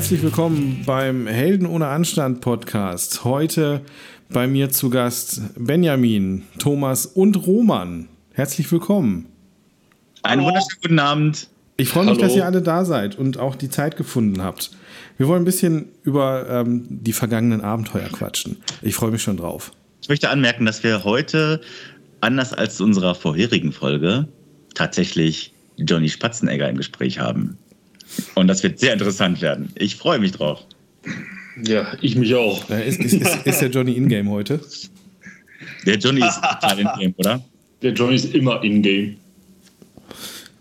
[0.00, 3.22] Herzlich willkommen beim Helden ohne Anstand Podcast.
[3.22, 3.82] Heute
[4.30, 8.08] bei mir zu Gast Benjamin, Thomas und Roman.
[8.32, 9.26] Herzlich willkommen.
[10.22, 11.48] Einen wunderschönen guten Abend.
[11.76, 12.22] Ich freue mich, Hallo.
[12.22, 14.70] dass ihr alle da seid und auch die Zeit gefunden habt.
[15.18, 18.56] Wir wollen ein bisschen über ähm, die vergangenen Abenteuer quatschen.
[18.80, 19.70] Ich freue mich schon drauf.
[20.00, 21.60] Ich möchte anmerken, dass wir heute,
[22.22, 24.28] anders als zu unserer vorherigen Folge,
[24.74, 27.58] tatsächlich Johnny Spatzenegger im Gespräch haben.
[28.34, 29.70] Und das wird sehr interessant werden.
[29.74, 30.64] Ich freue mich drauf.
[31.64, 32.68] Ja, ich mich auch.
[32.70, 34.60] Ist, ist, ist, ist, der Johnny in-game heute?
[35.86, 37.44] Der Johnny ist total in-game, oder?
[37.82, 39.16] Der Johnny ist immer in-game.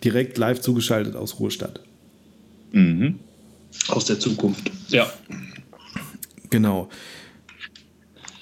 [0.03, 1.81] Direkt live zugeschaltet aus Ruhestadt.
[2.71, 3.19] Mhm.
[3.89, 4.71] Aus der Zukunft.
[4.89, 5.11] Ja.
[6.49, 6.89] Genau.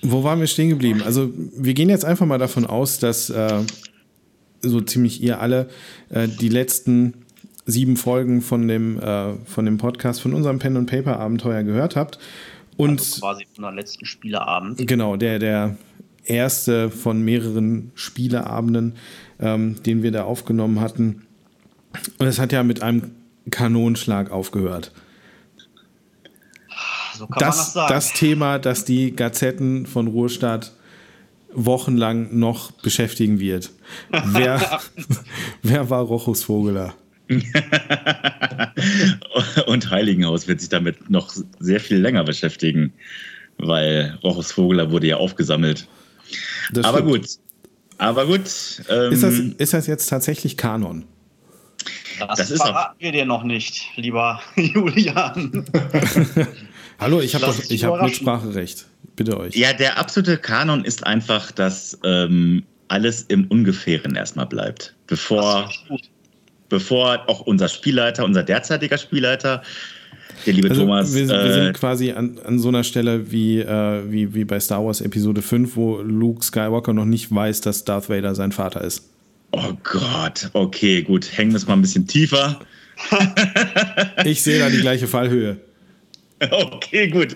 [0.02, 1.02] Wo waren wir stehen geblieben?
[1.03, 3.61] Also, wir gehen jetzt einfach mal davon aus, dass äh,
[4.61, 5.69] so ziemlich ihr alle
[6.09, 7.25] äh, die letzten
[7.67, 11.95] sieben Folgen von dem, äh, von dem Podcast, von unserem Pen and Paper Abenteuer gehört
[11.95, 12.17] habt.
[12.77, 14.87] Und also quasi von der letzten Spieleabend.
[14.87, 15.77] Genau, der, der
[16.23, 18.93] erste von mehreren Spieleabenden,
[19.39, 21.27] ähm, den wir da aufgenommen hatten.
[22.17, 23.11] Und es hat ja mit einem
[23.51, 24.91] Kanonschlag aufgehört.
[27.17, 27.93] So kann das, man das, sagen.
[27.93, 30.73] das Thema, das die Gazetten von Ruhrstadt
[31.53, 33.71] wochenlang noch beschäftigen wird.
[34.25, 34.81] Wer,
[35.63, 36.93] wer war Rochus Vogeler?
[39.67, 42.94] und Heiligenhaus wird sich damit noch sehr viel länger beschäftigen,
[43.58, 45.88] weil Rochus Vogler wurde ja aufgesammelt.
[46.72, 47.11] Das aber stimmt.
[47.11, 47.28] gut.
[47.97, 48.44] Aber gut.
[48.89, 51.06] Ähm, ist, das, ist das jetzt tatsächlich Kanon?
[52.19, 55.66] Das, das verraten wir dir noch nicht, lieber Julian.
[57.00, 58.88] Hallo, ich habe hab Mitspracherecht.
[59.16, 59.56] Bitte euch.
[59.56, 64.96] Ja, der absolute Kanon ist einfach, dass ähm, alles im Ungefähren erstmal bleibt.
[65.07, 65.72] Bevor,
[66.69, 69.61] bevor auch unser Spielleiter, unser derzeitiger Spielleiter,
[70.45, 71.13] der liebe also Thomas.
[71.13, 74.59] Wir, wir sind äh, quasi an, an so einer Stelle wie, äh, wie, wie bei
[74.59, 78.81] Star Wars Episode 5, wo Luke Skywalker noch nicht weiß, dass Darth Vader sein Vater
[78.81, 79.09] ist.
[79.51, 81.38] Oh Gott, okay, gut.
[81.38, 82.59] Hängen wir es mal ein bisschen tiefer.
[84.25, 85.57] ich sehe da die gleiche Fallhöhe.
[86.51, 87.35] Okay, gut.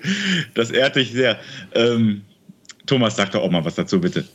[0.53, 1.39] Das ehrt dich sehr.
[1.73, 2.21] Ähm,
[2.85, 4.25] Thomas, sag doch auch mal was dazu, bitte.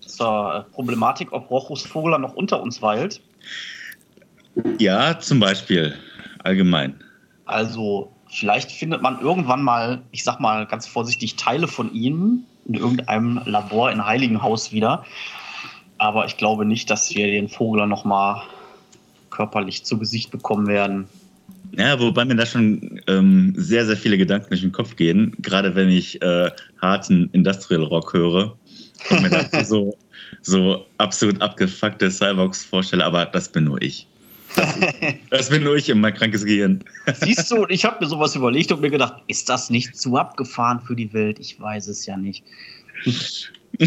[0.00, 3.20] Zur Problematik, ob Rochus Vogler noch unter uns weilt.
[4.78, 5.94] Ja, zum Beispiel.
[6.44, 6.94] Allgemein.
[7.46, 12.74] Also, vielleicht findet man irgendwann mal, ich sag mal ganz vorsichtig, Teile von ihm in
[12.74, 15.04] irgendeinem Labor in Heiligenhaus wieder.
[15.98, 18.42] Aber ich glaube nicht, dass wir den Vogler noch mal
[19.30, 21.06] körperlich zu Gesicht bekommen werden.
[21.76, 25.74] Ja, wobei mir da schon ähm, sehr, sehr viele Gedanken durch den Kopf gehen, gerade
[25.74, 28.56] wenn ich äh, harten Industrial Rock höre
[29.10, 29.98] und mir dazu so,
[30.42, 34.07] so absolut abgefuckte Cyborgs vorstelle, aber das bin nur ich.
[35.30, 36.82] Das, bin nur ich in mein krankes Gehirn.
[37.14, 40.80] Siehst du, ich habe mir sowas überlegt und mir gedacht, ist das nicht zu abgefahren
[40.80, 41.38] für die Welt?
[41.38, 42.44] Ich weiß es ja nicht.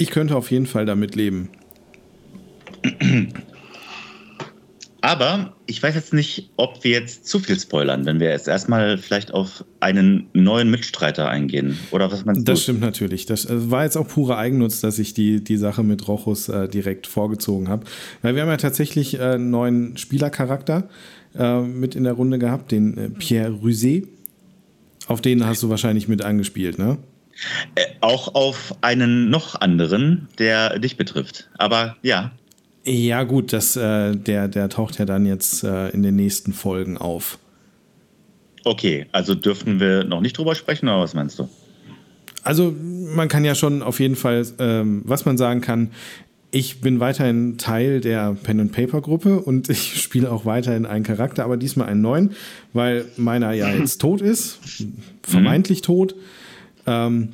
[0.00, 1.48] Ich könnte auf jeden Fall damit leben.
[5.00, 8.98] Aber ich weiß jetzt nicht, ob wir jetzt zu viel spoilern, wenn wir jetzt erstmal
[8.98, 11.78] vielleicht auf einen neuen Mitstreiter eingehen.
[11.92, 12.44] Oder was meinst du?
[12.44, 13.24] Das stimmt natürlich.
[13.26, 16.68] Das äh, war jetzt auch pure Eigennutz, dass ich die, die Sache mit Rochus äh,
[16.68, 17.86] direkt vorgezogen habe.
[18.22, 20.88] Weil wir haben ja tatsächlich äh, einen neuen Spielercharakter
[21.38, 24.08] äh, mit in der Runde gehabt, den äh, Pierre Rusé.
[25.06, 26.98] Auf den hast du wahrscheinlich mit angespielt, ne?
[27.76, 31.48] Äh, auch auf einen noch anderen, der dich betrifft.
[31.56, 32.32] Aber ja,
[32.88, 36.96] ja, gut, das, äh, der, der taucht ja dann jetzt äh, in den nächsten Folgen
[36.96, 37.38] auf.
[38.64, 41.48] Okay, also dürfen wir noch nicht drüber sprechen, oder was meinst du?
[42.42, 42.74] Also,
[43.14, 45.90] man kann ja schon auf jeden Fall, ähm, was man sagen kann,
[46.50, 51.04] ich bin weiterhin Teil der Pen and Paper Gruppe und ich spiele auch weiterhin einen
[51.04, 52.30] Charakter, aber diesmal einen neuen,
[52.72, 54.60] weil meiner ja jetzt tot ist,
[55.22, 56.14] vermeintlich tot.
[56.86, 57.30] Ähm,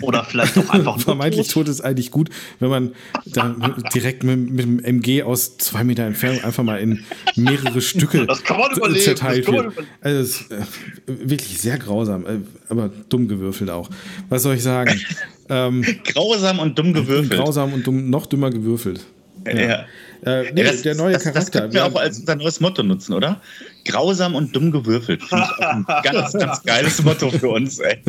[0.00, 1.66] oder vielleicht auch einfach nur Vermeintlich tot.
[1.66, 2.30] tot ist eigentlich gut,
[2.60, 2.92] wenn man
[3.26, 3.54] da
[3.94, 7.04] direkt mit, mit dem MG aus zwei Meter Entfernung einfach mal in
[7.36, 9.00] mehrere Stücke das kann man überleben.
[9.00, 9.72] zerteilt wird.
[10.00, 10.58] Also es ist äh,
[11.06, 12.38] wirklich sehr grausam, äh,
[12.68, 13.88] aber dumm gewürfelt auch.
[14.28, 15.00] Was soll ich sagen?
[15.48, 17.32] ähm, Grausam und dumm gewürfelt.
[17.32, 19.04] Grausam und dumm, noch dümmer gewürfelt.
[19.46, 19.54] Ja.
[19.60, 19.86] ja.
[20.24, 21.40] Äh, nee, das, der neue das, Charakter.
[21.40, 23.40] Das können wir auch als unser neues Motto nutzen, oder?
[23.84, 25.22] Grausam und dumm gewürfelt.
[25.22, 27.98] Finde ich auch ein ganz, ganz geiles Motto für uns, ey.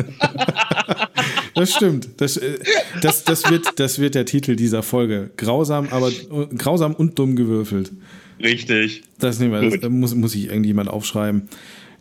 [1.54, 2.08] Das stimmt.
[2.20, 2.58] Das, äh,
[3.00, 5.30] das, das, wird, das wird der Titel dieser Folge.
[5.36, 6.10] Grausam, aber
[6.58, 7.92] grausam und dumm gewürfelt.
[8.40, 9.02] Richtig.
[9.18, 9.78] Das nehmen wir.
[9.78, 11.48] Das, muss, muss ich irgendjemand aufschreiben.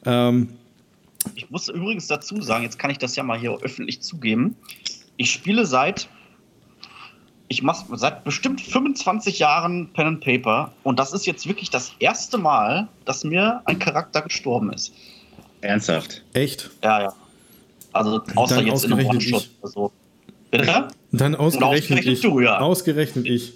[0.05, 0.49] Ähm,
[1.35, 4.55] ich muss übrigens dazu sagen, jetzt kann ich das ja mal hier öffentlich zugeben.
[5.17, 6.09] Ich spiele seit
[7.53, 11.91] ich mache seit bestimmt 25 Jahren Pen and Paper und das ist jetzt wirklich das
[11.99, 14.93] erste Mal, dass mir ein Charakter gestorben ist.
[15.61, 16.23] Ernsthaft?
[16.33, 16.69] Echt?
[16.83, 17.13] Ja, ja.
[17.93, 19.51] Also außer Dann jetzt in einem ausgerechnet One-Shot ich.
[19.63, 19.91] oder so.
[20.51, 20.87] Bitte?
[21.11, 22.21] Dann ausgerechnet, ausgerechnet ich.
[22.21, 22.59] du, ja.
[22.59, 23.53] Ausgerechnet ich.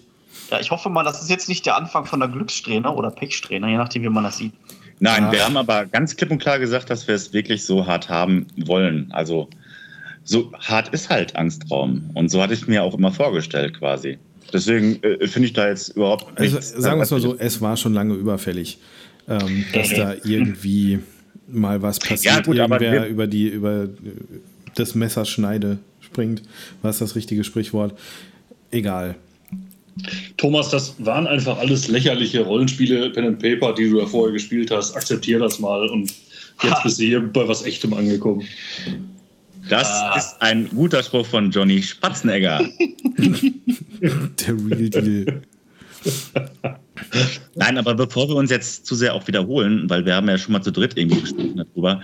[0.51, 3.69] Ja, ich hoffe mal, das ist jetzt nicht der Anfang von der Glückssträhne oder Pechsträhne,
[3.69, 4.53] je nachdem, wie man das sieht.
[4.99, 5.31] Nein, Ah.
[5.31, 8.47] wir haben aber ganz klipp und klar gesagt, dass wir es wirklich so hart haben
[8.55, 9.11] wollen.
[9.11, 9.49] Also
[10.29, 12.09] so hart ist halt Angstraum.
[12.13, 14.18] Und so hatte ich mir auch immer vorgestellt quasi.
[14.53, 17.62] Deswegen äh, finde ich da jetzt überhaupt Also nichts- sagen wir es mal so, es
[17.62, 18.77] war schon lange überfällig,
[19.27, 21.00] ähm, dass da irgendwie
[21.47, 23.88] mal was passiert, Ja, gut, irgendwer über die über äh,
[24.75, 26.44] das Messerschneide springt.
[26.81, 27.97] Was ist das richtige Sprichwort?
[28.71, 29.15] Egal.
[30.38, 34.69] Thomas, das waren einfach alles lächerliche Rollenspiele, Pen and Paper, die du da vorher gespielt
[34.71, 34.95] hast.
[34.95, 36.13] Akzeptier das mal und
[36.63, 38.44] jetzt bist du hier bei was Echtem angekommen.
[39.69, 40.16] Das Ah.
[40.18, 42.60] ist ein guter Spruch von Johnny Spatzenegger.
[43.18, 45.42] Der Real Deal.
[47.56, 50.54] Nein, aber bevor wir uns jetzt zu sehr auch wiederholen, weil wir haben ja schon
[50.54, 52.02] mal zu dritt irgendwie gesprochen darüber,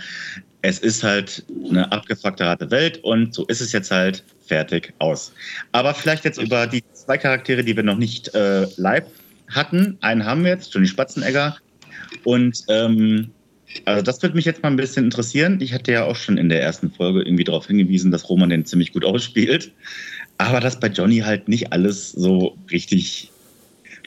[0.62, 5.32] es ist halt eine abgefuckte harte Welt und so ist es jetzt halt fertig aus.
[5.72, 9.06] Aber vielleicht jetzt über die zwei Charaktere, die wir noch nicht äh, live
[9.50, 9.98] hatten.
[10.02, 11.58] Einen haben wir jetzt, Johnny Spatzenegger.
[12.24, 13.32] Und ähm,
[13.86, 15.60] also das würde mich jetzt mal ein bisschen interessieren.
[15.62, 18.66] Ich hatte ja auch schon in der ersten Folge irgendwie darauf hingewiesen, dass Roman den
[18.66, 19.72] ziemlich gut ausspielt.
[20.38, 23.32] Aber dass bei Johnny halt nicht alles so richtig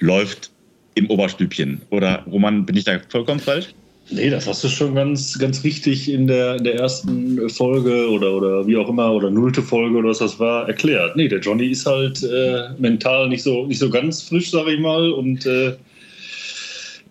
[0.00, 0.50] läuft
[0.94, 1.80] im Oberstübchen.
[1.90, 3.68] Oder Roman, bin ich da vollkommen falsch?
[4.08, 8.34] Nee, das hast du schon ganz, ganz richtig in der, in der ersten Folge oder,
[8.34, 11.16] oder wie auch immer, oder nullte Folge oder was das war, erklärt.
[11.16, 14.78] Nee, der Johnny ist halt äh, mental nicht so, nicht so ganz frisch, sag ich
[14.78, 15.10] mal.
[15.10, 15.72] Und äh,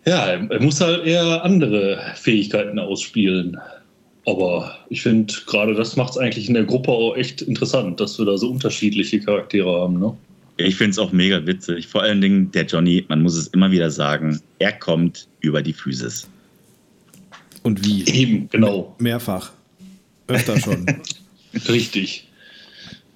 [0.05, 3.57] ja, er, muss halt eher andere Fähigkeiten ausspielen.
[4.25, 8.17] Aber ich finde, gerade das macht es eigentlich in der Gruppe auch echt interessant, dass
[8.17, 9.99] wir da so unterschiedliche Charaktere haben.
[9.99, 10.15] Ne?
[10.57, 11.87] Ich finde es auch mega witzig.
[11.87, 15.73] Vor allen Dingen der Johnny, man muss es immer wieder sagen, er kommt über die
[15.73, 16.27] Physis.
[17.63, 18.05] Und wie?
[18.05, 18.95] Eben, genau.
[18.99, 19.51] Mehrfach.
[20.27, 20.85] Öfter schon.
[21.67, 22.27] Richtig.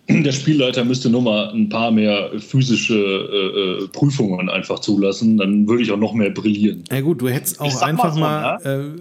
[0.09, 5.67] Der Spielleiter müsste nur mal ein paar mehr physische äh, äh, Prüfungen einfach zulassen, dann
[5.67, 6.83] würde ich auch noch mehr brillieren.
[6.91, 9.00] Ja gut, du hättest auch sag mal einfach so, mal, äh,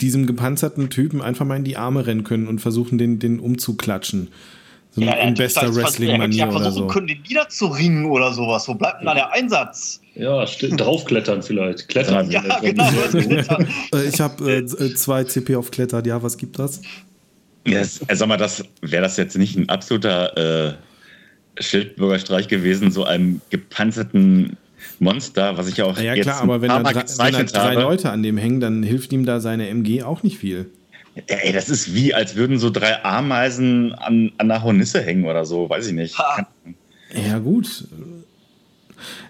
[0.00, 4.28] diesem gepanzerten Typen einfach mal in die Arme rennen können und versuchen, den, den umzuklatschen.
[4.90, 6.94] So Ja, in bester Wrestling-Manier Er ja oder versuchen so.
[6.94, 8.68] können, den niederzuringen oder sowas.
[8.68, 10.00] Wo bleibt denn da der Einsatz?
[10.14, 11.88] Ja, draufklettern vielleicht.
[11.88, 12.30] Klettern.
[12.30, 12.84] Ja, genau.
[13.94, 16.06] Äh, ich habe äh, äh, zwei CP auf Klettert.
[16.06, 16.80] Ja, was gibt das?
[17.72, 20.76] Das, äh, sag mal, das wäre das jetzt nicht ein absoluter
[21.56, 24.56] äh, Schildbürgerstreich gewesen, so einem gepanzerten
[25.00, 27.42] Monster, was ich ja auch Ja jetzt klar, aber wenn paar da drei, wenn da
[27.44, 27.80] drei habe.
[27.82, 30.66] Leute an dem hängen, dann hilft ihm da seine MG auch nicht viel.
[31.26, 35.44] Ey, das ist wie, als würden so drei Ameisen an, an einer Hornisse hängen oder
[35.44, 36.16] so, weiß ich nicht.
[36.18, 36.46] Ha.
[37.12, 37.84] Ja, gut.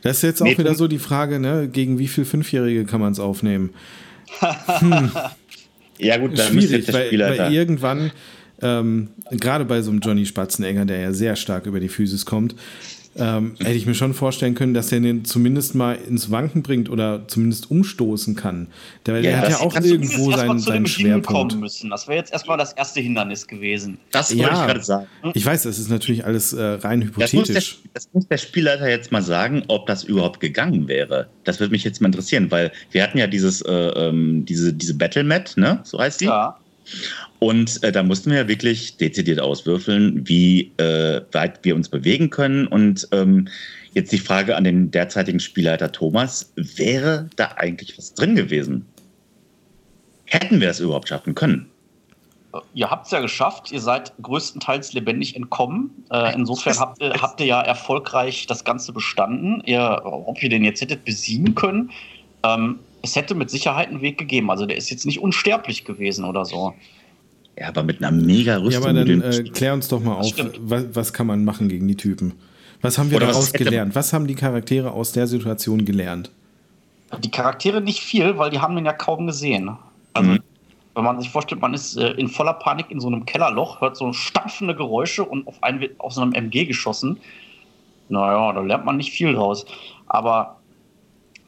[0.03, 3.01] Das ist jetzt auch Nee, wieder so die Frage, ne, gegen wie viel Fünfjährige kann
[3.01, 3.71] man es aufnehmen?
[5.99, 7.45] Ja gut, da müsste Schwierig, jetzt der weil, Spielleiter.
[7.45, 8.11] weil irgendwann,
[8.63, 12.55] ähm, gerade bei so einem Johnny Spatzenegger, der ja sehr stark über die Physis kommt,
[13.19, 16.89] ähm, hätte ich mir schon vorstellen können, dass der den zumindest mal ins Wanken bringt
[16.91, 18.69] oder zumindest umstoßen kann.
[19.07, 21.57] Der, der Ja, hat das ja auch irgendwo seinen, seinen Schwerpunkt.
[21.57, 21.91] müssen.
[21.91, 23.99] Das wäre jetzt erstmal das erste Hindernis gewesen.
[24.13, 24.61] das wollte Ja.
[24.61, 25.07] ich gerade sagen.
[25.35, 27.79] Ich weiß, das ist natürlich alles äh, rein Das muss, der, hypothetisch.
[27.95, 31.29] das muss der Spielleiter jetzt mal sagen, ob das überhaupt gegangen wäre.
[31.45, 34.95] Das würde mich jetzt mal interessieren, weil wir hatten ja dieses, äh, ähm, diese, diese
[34.95, 35.81] Battle-Mat, ne?
[35.85, 36.27] So heißt die.
[36.27, 36.57] Ja.
[37.39, 42.31] Und äh, da mussten wir ja wirklich dezidiert auswürfeln, wie äh, weit wir uns bewegen
[42.31, 42.67] können.
[42.67, 43.49] Und ähm,
[43.95, 48.85] jetzt die Frage an den derzeitigen Spielleiter Thomas: Wäre da eigentlich was drin gewesen?
[50.25, 51.71] Hätten wir es überhaupt schaffen können?
[52.75, 55.91] Ihr habt es ja geschafft, ihr seid größtenteils lebendig entkommen.
[56.11, 59.63] Äh, insofern habt ihr, habt ihr ja erfolgreich das Ganze bestanden.
[59.67, 61.91] Ihr, ob ihr den jetzt hättet besiegen können,
[62.43, 64.51] ähm, es hätte mit Sicherheit einen Weg gegeben.
[64.51, 66.75] Also der ist jetzt nicht unsterblich gewesen oder so.
[67.59, 68.85] Ja, aber mit einer mega Ja, Rüstung.
[68.85, 70.59] aber dann äh, klär uns doch mal auf, stimmt.
[70.63, 72.35] was, was kann man machen gegen die Typen?
[72.83, 73.95] Was haben wir Oder was daraus hätte- gelernt?
[73.97, 76.31] Was haben die Charaktere aus der Situation gelernt?
[77.25, 79.71] Die Charaktere nicht viel, weil die haben den ja kaum gesehen.
[80.13, 80.39] Also, Mhm.
[80.95, 83.97] wenn man sich vorstellt, man ist äh, in voller Panik in so einem Kellerloch, hört
[83.97, 87.19] so stampfende Geräusche und auf einen wird aus so einem MG geschossen.
[88.09, 89.67] Naja, da lernt man nicht viel draus.
[90.07, 90.58] Aber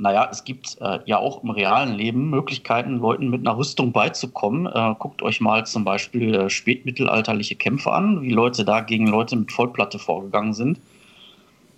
[0.01, 4.67] naja, es gibt äh, ja auch im realen Leben Möglichkeiten, Leuten mit einer Rüstung beizukommen.
[4.67, 9.37] Äh, guckt euch mal zum Beispiel äh, spätmittelalterliche Kämpfe an, wie Leute da gegen Leute
[9.37, 10.81] mit Vollplatte vorgegangen sind.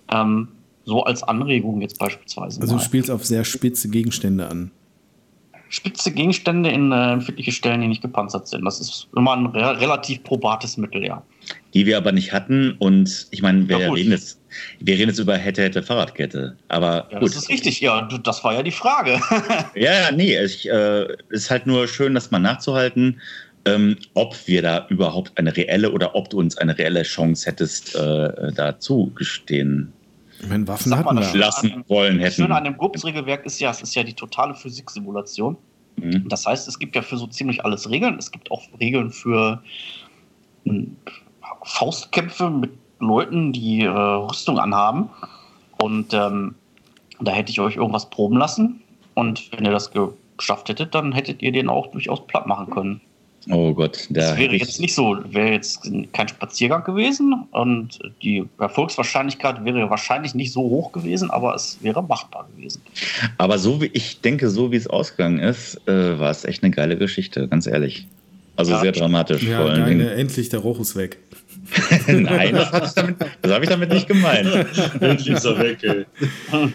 [0.09, 0.49] Ähm,
[0.85, 2.61] so als Anregung jetzt beispielsweise.
[2.61, 4.71] Also du spielst auf sehr spitze Gegenstände an.
[5.73, 8.63] Spitze Gegenstände in äh, empfindliche Stellen, die nicht gepanzert sind.
[8.67, 11.23] Das ist immer ein re relativ probates Mittel, ja.
[11.73, 12.73] die wir aber nicht hatten.
[12.79, 14.39] Und ich meine, wir, Ja, reden jetzt,
[14.81, 16.59] wir reden jetzt über hätte, hätte Fahrradkette.
[16.69, 17.29] Aber Ja, gut.
[17.31, 19.19] das ist richtig, ja, du- das war ja die Frage.
[19.75, 23.19] Ja, ja, nee, ich, äh, ist halt nur schön, das mal nachzuhalten,
[23.65, 27.95] ähm, ob wir da überhaupt eine reelle oder ob du uns eine reelle Chance hättest,
[27.97, 29.93] äh, da zugestehen
[30.43, 31.41] Ich meine, Waffen Sag mal, hatten das wir.
[31.41, 32.43] lassen wollen Das hätten.
[32.43, 35.57] Schöne an dem GUPS-Regelwerk ist ja, es ist ja die totale Physiksimulation.
[35.97, 36.29] Mhm.
[36.29, 38.17] Das heißt, es gibt ja für so ziemlich alles Regeln.
[38.19, 39.63] Es gibt auch Regeln für
[40.65, 40.97] hm,
[41.65, 45.11] Faustkämpfe mit Leuten, die äh, Rüstung anhaben.
[45.79, 46.55] Und ähm,
[47.21, 48.81] da hätte ich euch irgendwas proben lassen.
[49.15, 49.93] Und wenn ihr das
[50.37, 53.01] geschafft hättet, dann hättet ihr den auch durchaus platt machen können.
[53.51, 58.45] Oh Gott, da Das wäre jetzt nicht so, wäre jetzt kein Spaziergang gewesen und die
[58.59, 62.83] Erfolgswahrscheinlichkeit wäre wahrscheinlich nicht so hoch gewesen, aber es wäre machbar gewesen.
[63.39, 66.71] Aber so wie ich denke, so wie es ausgegangen ist, äh, war es echt eine
[66.71, 68.07] geile Geschichte, ganz ehrlich.
[68.55, 68.81] Also Ja.
[68.81, 70.07] sehr dramatisch Ja, vor allen Dingen.
[70.07, 71.19] endlich der Roch ist weg.
[72.07, 74.49] Nein, das habe ich, damit- das hab ich damit nicht gemeint.
[75.01, 76.05] Endlich ist er weg, ey.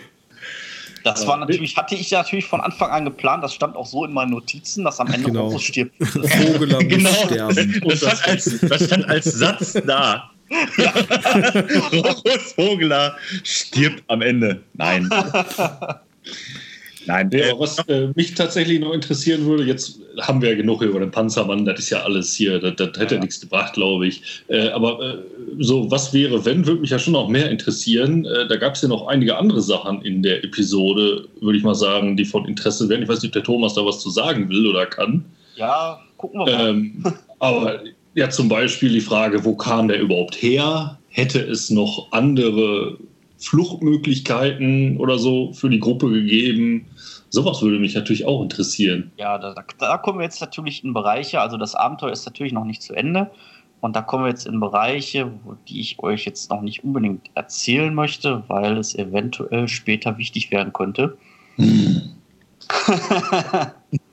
[1.04, 1.28] Das Ja.
[1.30, 4.14] war natürlich, hatte ich ja natürlich von Anfang an geplant, das stand auch so in
[4.14, 5.46] meinen Notizen, dass am Ende Genau.
[5.48, 5.94] Rochus stirbt.
[6.00, 7.82] Vogeler muss Genau, sterben.
[7.88, 10.32] das stand, als, das stand als Satz da.
[11.92, 14.64] Rochus Vogler stirbt am Ende.
[14.74, 15.10] Nein.
[17.08, 20.82] Nein, Ja, äh, was äh, mich tatsächlich noch interessieren würde, jetzt haben wir ja genug
[20.82, 23.22] über den Panzermann, das ist ja alles hier, das, das hätte Ja.
[23.22, 24.44] nichts gebracht, glaube ich.
[24.50, 25.18] Äh, aber äh,
[25.60, 28.26] so, was wäre, wenn, würde mich ja schon noch mehr interessieren.
[28.26, 31.76] Äh, da gab es ja noch einige andere Sachen in der Episode, würde ich mal
[31.76, 33.04] sagen, die von Interesse wären.
[33.04, 35.24] Ich weiß nicht, ob der Thomas da was zu sagen will oder kann.
[35.56, 36.70] Ja, gucken wir mal.
[36.70, 37.04] Ähm,
[37.40, 37.80] aber
[38.16, 41.00] ja, zum Beispiel die Frage, wo kam der überhaupt her?
[41.10, 42.98] Hätte es noch andere
[43.38, 46.88] Fluchtmöglichkeiten oder so für die Gruppe gegeben?
[47.30, 49.12] Sowas würde mich natürlich auch interessieren.
[49.18, 52.54] Ja, da, da, da kommen wir jetzt natürlich in Bereiche, also das Abenteuer ist natürlich
[52.54, 53.30] noch nicht zu Ende.
[53.80, 57.30] Und da kommen wir jetzt in Bereiche, wo, die ich euch jetzt noch nicht unbedingt
[57.36, 61.18] erzählen möchte, weil es eventuell später wichtig werden könnte.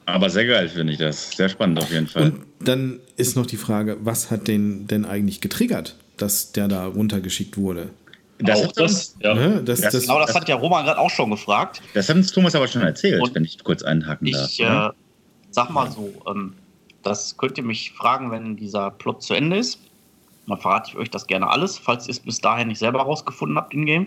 [0.07, 1.31] aber sehr geil finde ich das.
[1.31, 2.25] Sehr spannend auf jeden Fall.
[2.25, 6.87] Und dann ist noch die Frage, was hat den denn eigentlich getriggert, dass der da
[6.87, 7.91] runtergeschickt wurde?
[8.39, 9.35] Das, auch das, ja.
[9.35, 9.63] Ne?
[9.65, 11.83] Das, Das- das, Genau, das das- hat ja Roman gerade auch schon gefragt.
[11.95, 14.49] das hat uns Thomas aber schon erzählt, Und wenn ich kurz einhaken darf.
[14.51, 14.91] Ich äh,
[15.51, 16.55] sag mal so, ähm,
[17.03, 19.79] das könnt ihr mich fragen, wenn dieser Plot zu Ende ist.
[20.47, 23.57] Dann verrate ich euch das gerne alles, falls ihr es bis dahin nicht selber rausgefunden
[23.57, 24.07] habt in Game.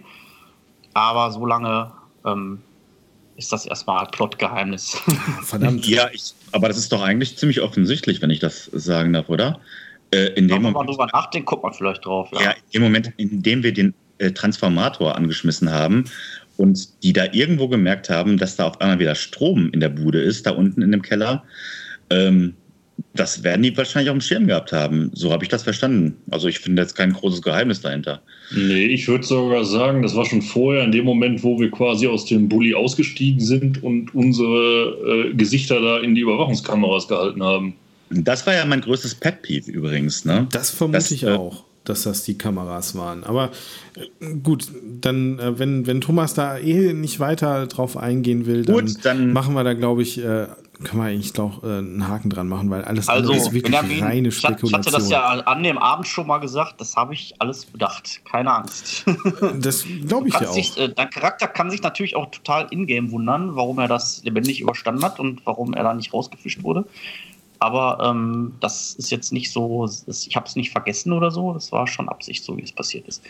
[0.94, 1.92] Aber so lange
[2.26, 2.62] ähm,
[3.38, 5.00] ist das erstmal Plotgeheimnis.
[5.44, 5.88] verdammt.
[5.88, 9.60] Ja, ich, aber das ist doch eigentlich ziemlich offensichtlich, wenn ich das sagen darf, oder?
[10.12, 12.30] Äh, in dem Wenn man mal Moment, drüber nachdenkt, kommt man vielleicht drauf.
[12.34, 12.42] Ja.
[12.42, 16.06] ja, im Moment, in dem wir den äh, Transformator angeschmissen haben
[16.58, 20.22] und die da irgendwo gemerkt haben, dass da auf einmal wieder Strom in der Bude
[20.22, 21.44] ist, da unten in dem Keller,
[22.10, 22.54] ähm,
[23.14, 25.12] das werden die wahrscheinlich auf dem Schirm gehabt haben.
[25.14, 26.16] So habe ich das verstanden.
[26.32, 28.22] Also ich finde jetzt kein großes Geheimnis dahinter.
[28.56, 32.08] Nee, ich würde sogar sagen, das war schon vorher, in dem Moment, wo wir quasi
[32.08, 37.76] aus dem Bulli ausgestiegen sind und unsere äh, Gesichter da in die Überwachungskameras gehalten haben.
[38.10, 40.26] Das war ja mein größtes Pet Peeve übrigens.
[40.26, 40.48] Ne?
[40.52, 43.24] Das vermute Das, ich äh, auch, dass das die Kameras waren.
[43.24, 43.52] Aber
[44.20, 44.68] äh, gut,
[45.02, 49.34] dann, äh, wenn, wenn Thomas da eh nicht weiter drauf eingehen will, dann, Gut, dann-
[49.34, 50.48] machen wir da, glaube ich, äh,
[50.84, 53.64] kann man eigentlich auch äh, einen Haken dran machen, weil alles Also, andere ist wirklich
[53.76, 54.74] Benjamin, reine ich hat- ich Spekulation.
[54.74, 58.22] hatte das ja an dem Abend schon mal gesagt, das habe ich alles bedacht.
[58.30, 59.04] Keine Angst.
[59.60, 60.54] das glaube ich ja auch.
[60.54, 64.62] Sich, äh, dein Charakter kann sich natürlich auch total in-game wundern, warum er das lebendig
[64.62, 66.86] überstanden hat und warum er da nicht rausgefischt wurde.
[67.60, 71.54] Aber ähm, das ist jetzt nicht so, das, ich habe es nicht vergessen oder so.
[71.54, 73.24] Das war schon Absicht, so wie es passiert ist.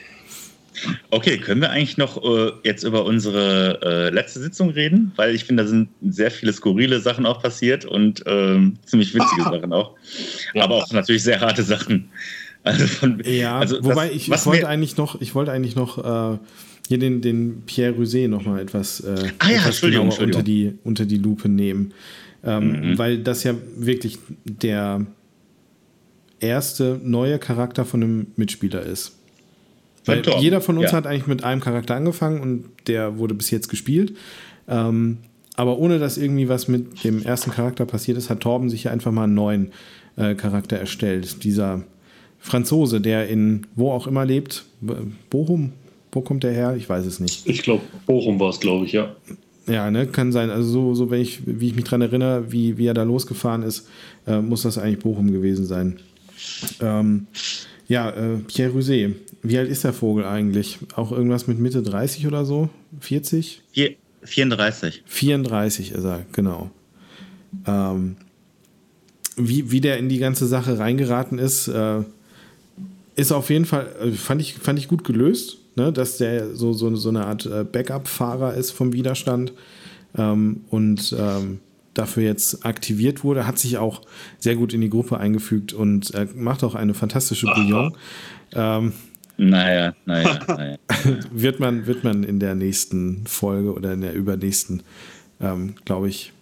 [1.10, 5.12] Okay, können wir eigentlich noch äh, jetzt über unsere äh, letzte Sitzung reden?
[5.16, 9.44] Weil ich finde, da sind sehr viele skurrile Sachen auch passiert und ähm, ziemlich witzige
[9.44, 9.96] Sachen auch.
[10.54, 10.64] Ja.
[10.64, 12.10] Aber auch natürlich sehr harte Sachen.
[12.64, 15.76] Also von, Ja, also wobei das, ich, was ich wollte eigentlich noch, ich wollte eigentlich
[15.76, 15.98] noch
[16.34, 16.38] äh,
[16.88, 20.40] hier den, den Pierre Rosé noch mal etwas, äh, Ah ja, etwas Entschuldigung, genauer unter
[20.40, 20.74] Entschuldigung.
[20.74, 21.94] die, unter die Lupe nehmen.
[22.48, 22.98] Ähm, Mhm.
[22.98, 25.06] Weil das ja wirklich der
[26.40, 29.18] erste neue Charakter von einem Mitspieler ist.
[30.06, 30.98] Weil jeder von uns ja.
[30.98, 34.16] hat eigentlich mit einem Charakter angefangen und der wurde bis jetzt gespielt.
[34.70, 35.18] Ähm,
[35.58, 38.92] aber ohne dass irgendwie was mit dem ersten Charakter passiert ist, hat Torben sich ja
[38.92, 39.72] einfach mal einen neuen
[40.16, 41.44] äh, Charakter erstellt.
[41.44, 41.84] Dieser
[42.40, 44.66] Franzose, der in wo auch immer lebt,
[45.30, 45.74] Bochum,
[46.12, 46.76] wo kommt der her?
[46.78, 47.48] Ich weiß es nicht.
[47.48, 49.16] Ich glaube, Bochum war es, glaube ich, ja.
[49.68, 50.50] Ja, ne, kann sein.
[50.50, 53.64] Also so, so wenn ich, wie ich mich dran erinnere, wie, wie er da losgefahren
[53.64, 53.88] ist,
[54.26, 56.00] äh, muss das eigentlich Bochum gewesen sein.
[56.80, 57.28] Ähm,
[57.88, 59.14] ja, äh, Pierre Rosé.
[59.44, 60.80] Wie alt ist der Vogel eigentlich?
[60.96, 62.70] Auch irgendwas mit Mitte 30 oder so?
[63.00, 63.62] 40?
[63.74, 65.04] Vier- 34.
[65.06, 66.70] 34 ist er, genau.
[67.66, 68.18] Ähm,
[69.38, 72.00] wie, wie der in die ganze Sache reingeraten ist, äh,
[73.16, 75.94] ist auf jeden Fall, äh, fand ich, fand ich gut gelöst, ne?
[75.94, 79.54] dass der so, so, so eine Art äh, Backup-Fahrer ist vom Widerstand
[80.18, 81.60] ähm, und ähm,
[81.94, 84.02] dafür jetzt aktiviert wurde, hat sich auch
[84.38, 87.96] sehr gut in die Gruppe eingefügt und äh, macht auch eine fantastische Bouillon.
[88.54, 88.94] Ähm,
[89.38, 90.78] naja, naja, naja.
[91.32, 94.84] wird, man, wird man in der nächsten Folge oder in der übernächsten,
[95.40, 96.34] ähm, glaube ich,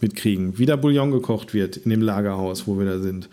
[0.00, 0.58] mitkriegen.
[0.58, 3.28] Wie der Bouillon gekocht wird in dem Lagerhaus, wo wir da sind.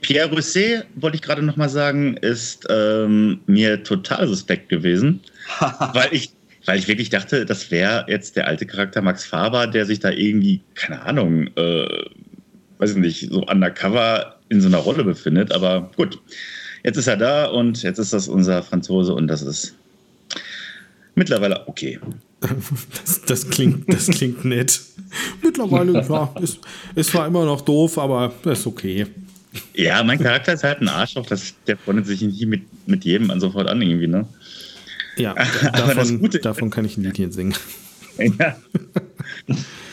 [0.00, 5.20] Pierre Rousset, wollte ich gerade nochmal sagen, ist ähm, mir total suspekt gewesen,
[5.92, 6.30] weil ich
[6.66, 10.10] weil ich wirklich dachte, das wäre jetzt der alte Charakter Max Faber, der sich da
[10.10, 12.04] irgendwie, keine Ahnung, äh,
[12.78, 15.52] weiß ich nicht, so undercover in so einer Rolle befindet.
[15.52, 16.18] Aber gut,
[16.84, 19.74] jetzt ist er da und jetzt ist das unser Franzose und das ist
[21.14, 21.98] mittlerweile okay.
[22.40, 24.80] Das, das, klingt, das klingt nett.
[25.42, 26.58] Mittlerweile, ja, ist,
[26.94, 29.06] ist zwar immer noch doof, aber ist okay.
[29.74, 33.30] Ja, mein Charakter ist halt ein Arschloch, das, der freundet sich nicht mit, mit jedem
[33.30, 34.26] an sofort an irgendwie, ne?
[35.16, 35.34] Ja,
[35.72, 37.54] davon, Gute, davon kann ich ein Liedchen singen.
[38.38, 38.56] Ja.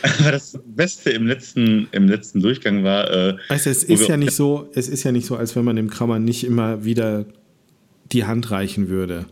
[0.01, 3.09] Aber das Beste im letzten, im letzten Durchgang war.
[3.09, 5.63] Äh, weißt du, es ist ja nicht so, es ist ja nicht so, als wenn
[5.63, 7.25] man dem Krammer nicht immer wieder
[8.11, 9.25] die Hand reichen würde.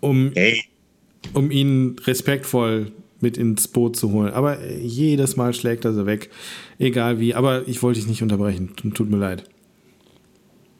[0.00, 0.64] Um, hey.
[1.32, 2.90] um ihn respektvoll
[3.22, 4.32] mit ins Boot zu holen.
[4.32, 6.30] Aber jedes Mal schlägt er sie weg.
[6.78, 7.34] Egal wie.
[7.34, 8.74] Aber ich wollte dich nicht unterbrechen.
[8.94, 9.44] Tut mir leid.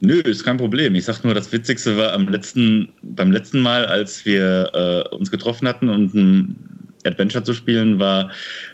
[0.01, 0.97] Nö, ist kein Problem.
[0.97, 5.31] Ich sag nur, das Witzigste war am letzten, beim letzten Mal, als wir äh, uns
[5.31, 6.57] getroffen hatten und ein
[7.05, 8.33] Adventure zu spielen, war,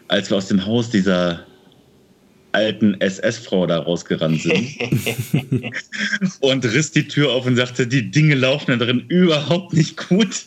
[0.08, 1.44] als wir aus dem Haus dieser
[2.52, 4.68] alten SS-Frau da rausgerannt sind
[6.40, 10.28] und riss die Tür auf und sagte, die Dinge laufen da drin überhaupt nicht gut.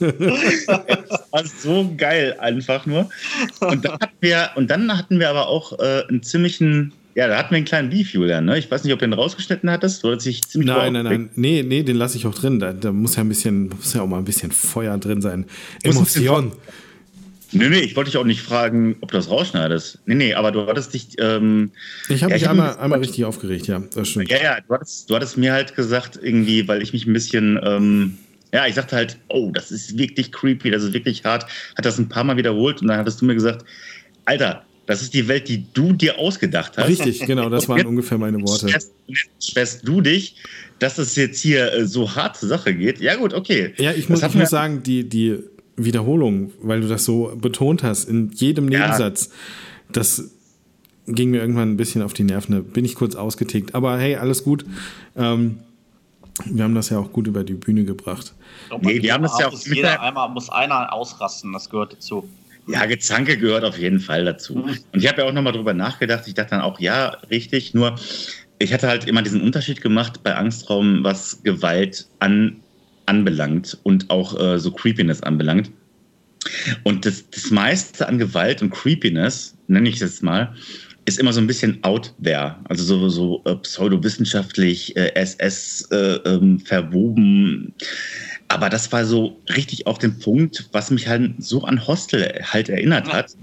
[0.00, 0.16] das
[1.30, 3.08] war so geil einfach nur.
[3.60, 7.36] Und dann hatten wir, und dann hatten wir aber auch äh, einen ziemlichen ja, da
[7.36, 8.44] hatten wir einen kleinen Beef, Julian.
[8.44, 8.58] Ne?
[8.58, 10.04] Ich weiß nicht, ob du den rausgeschnitten hattest.
[10.04, 11.30] Du sich ziemlich nein, nein, nein.
[11.34, 12.60] Nee, nee, den lasse ich auch drin.
[12.60, 15.46] Da, da, muss ja ein bisschen, muss ja auch mal ein bisschen Feuer drin sein.
[15.82, 16.52] Emotion.
[17.52, 20.00] Nee, nee, ich wollte dich auch nicht fragen, ob du das rausschneidest.
[20.06, 21.08] Nee, nee, aber du hattest dich.
[21.18, 21.70] Ähm,
[22.08, 24.30] ich habe ja, mich einmal, einmal richtig aufgeregt, ja, das stimmt.
[24.30, 27.58] Ja, ja, du hattest, du hattest mir halt gesagt, irgendwie, weil ich mich ein bisschen.
[27.62, 28.18] Ähm,
[28.52, 31.46] ja, ich sagte halt, oh, das ist wirklich creepy, das ist wirklich hart.
[31.76, 33.64] Hat das ein paar Mal wiederholt und dann hattest du mir gesagt,
[34.24, 36.88] Alter, das ist die Welt, die du dir ausgedacht hast.
[36.88, 38.68] Richtig, genau, das waren ungefähr meine Worte.
[39.38, 40.36] Stresst du dich,
[40.78, 42.98] dass es jetzt hier äh, so hart zur Sache geht?
[43.00, 43.74] Ja, gut, okay.
[43.76, 45.40] Ja, ich muss, ich muss sagen, die, die
[45.78, 49.32] Wiederholung, weil du das so betont hast, in jedem Nebensatz, ja.
[49.92, 50.30] das
[51.06, 52.54] ging mir irgendwann ein bisschen auf die Nerven.
[52.54, 53.74] Da bin ich kurz ausgetickt.
[53.74, 54.64] Aber hey, alles gut.
[55.16, 55.60] Ähm,
[56.44, 58.34] wir haben das ja auch gut über die Bühne gebracht.
[58.80, 59.58] Nee, wir haben das ja auch.
[59.58, 62.28] Jeder einmal muss einer ausrasten, das gehört dazu.
[62.68, 64.56] Ja, Gezanke gehört auf jeden Fall dazu.
[64.56, 64.78] Mhm.
[64.92, 66.24] Und ich habe ja auch nochmal drüber nachgedacht.
[66.26, 67.72] Ich dachte dann auch, ja, richtig.
[67.72, 67.96] Nur,
[68.58, 72.60] ich hatte halt immer diesen Unterschied gemacht bei Angstraum, was Gewalt an,
[73.08, 75.70] anbelangt und auch äh, so Creepiness anbelangt.
[76.84, 80.54] Und das, das meiste an Gewalt und Creepiness, nenne ich es jetzt mal,
[81.04, 86.16] ist immer so ein bisschen out there, also so, so äh, pseudowissenschaftlich, äh, SS äh,
[86.26, 87.72] ähm, verwoben.
[88.48, 92.68] Aber das war so richtig auf den Punkt, was mich halt so an Hostel halt
[92.68, 93.34] erinnert hat.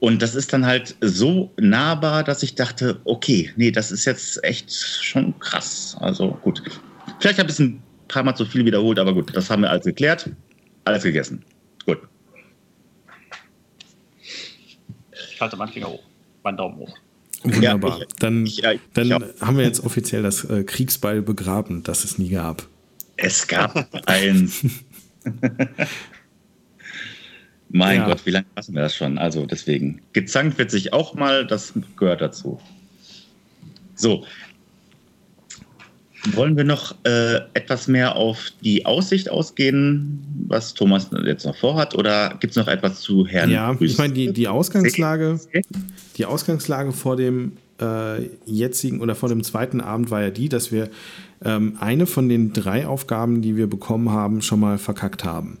[0.00, 4.42] Und das ist dann halt so nahbar, dass ich dachte, okay, nee, das ist jetzt
[4.44, 5.96] echt schon krass.
[6.00, 6.62] Also gut.
[7.20, 9.70] Vielleicht habe ich es ein paar Mal zu viel wiederholt, aber gut, das haben wir
[9.70, 10.30] alles geklärt.
[10.84, 11.44] Alles gegessen.
[11.84, 11.98] Gut.
[15.32, 16.02] Ich halte meinen Finger hoch,
[16.42, 16.96] meinen Daumen hoch.
[17.42, 17.98] Wunderbar.
[17.98, 22.04] Ja, ich, dann, ich, ich, dann haben wir jetzt offiziell das äh, Kriegsbeil begraben, das
[22.04, 22.66] es nie gab.
[23.16, 24.64] Es gab eins.
[27.68, 28.06] mein ja.
[28.06, 29.18] Gott, wie lange passen wir das schon?
[29.18, 30.02] Also deswegen.
[30.12, 32.60] Gezankt wird sich auch mal, das gehört dazu.
[33.94, 34.24] So.
[36.34, 41.94] Wollen wir noch äh, etwas mehr auf die Aussicht ausgehen, was Thomas jetzt noch vorhat,
[41.94, 43.50] oder gibt es noch etwas zu Herrn?
[43.50, 45.38] Ja, Grüß ich meine, die, die Ausgangslage,
[46.16, 50.72] die Ausgangslage vor dem äh, jetzigen oder vor dem zweiten Abend war ja die, dass
[50.72, 50.88] wir
[51.44, 55.58] ähm, eine von den drei Aufgaben, die wir bekommen haben, schon mal verkackt haben.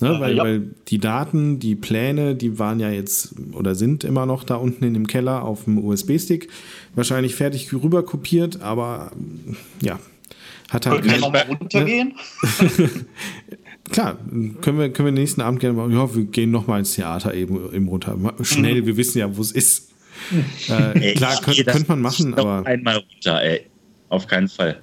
[0.00, 0.42] Ne, weil, ja.
[0.42, 4.84] weil die Daten, die Pläne, die waren ja jetzt oder sind immer noch da unten
[4.84, 6.48] in dem Keller auf dem USB-Stick.
[6.94, 9.12] Wahrscheinlich fertig rüber kopiert, aber
[9.82, 9.98] ja,
[10.70, 11.02] hat halt.
[11.02, 12.14] Können wir nochmal runtergehen?
[12.60, 12.90] Ne?
[13.90, 14.18] Klar,
[14.60, 15.92] können wir, können wir nächsten Abend gerne machen.
[15.92, 18.16] Ja, wir gehen nochmal ins Theater eben, eben runter.
[18.42, 18.86] Schnell, mhm.
[18.86, 19.90] wir wissen ja, wo es ist.
[20.68, 22.64] Äh, klar, könnte könnt man machen, aber.
[22.66, 23.62] Einmal runter, ey.
[24.08, 24.80] Auf keinen Fall.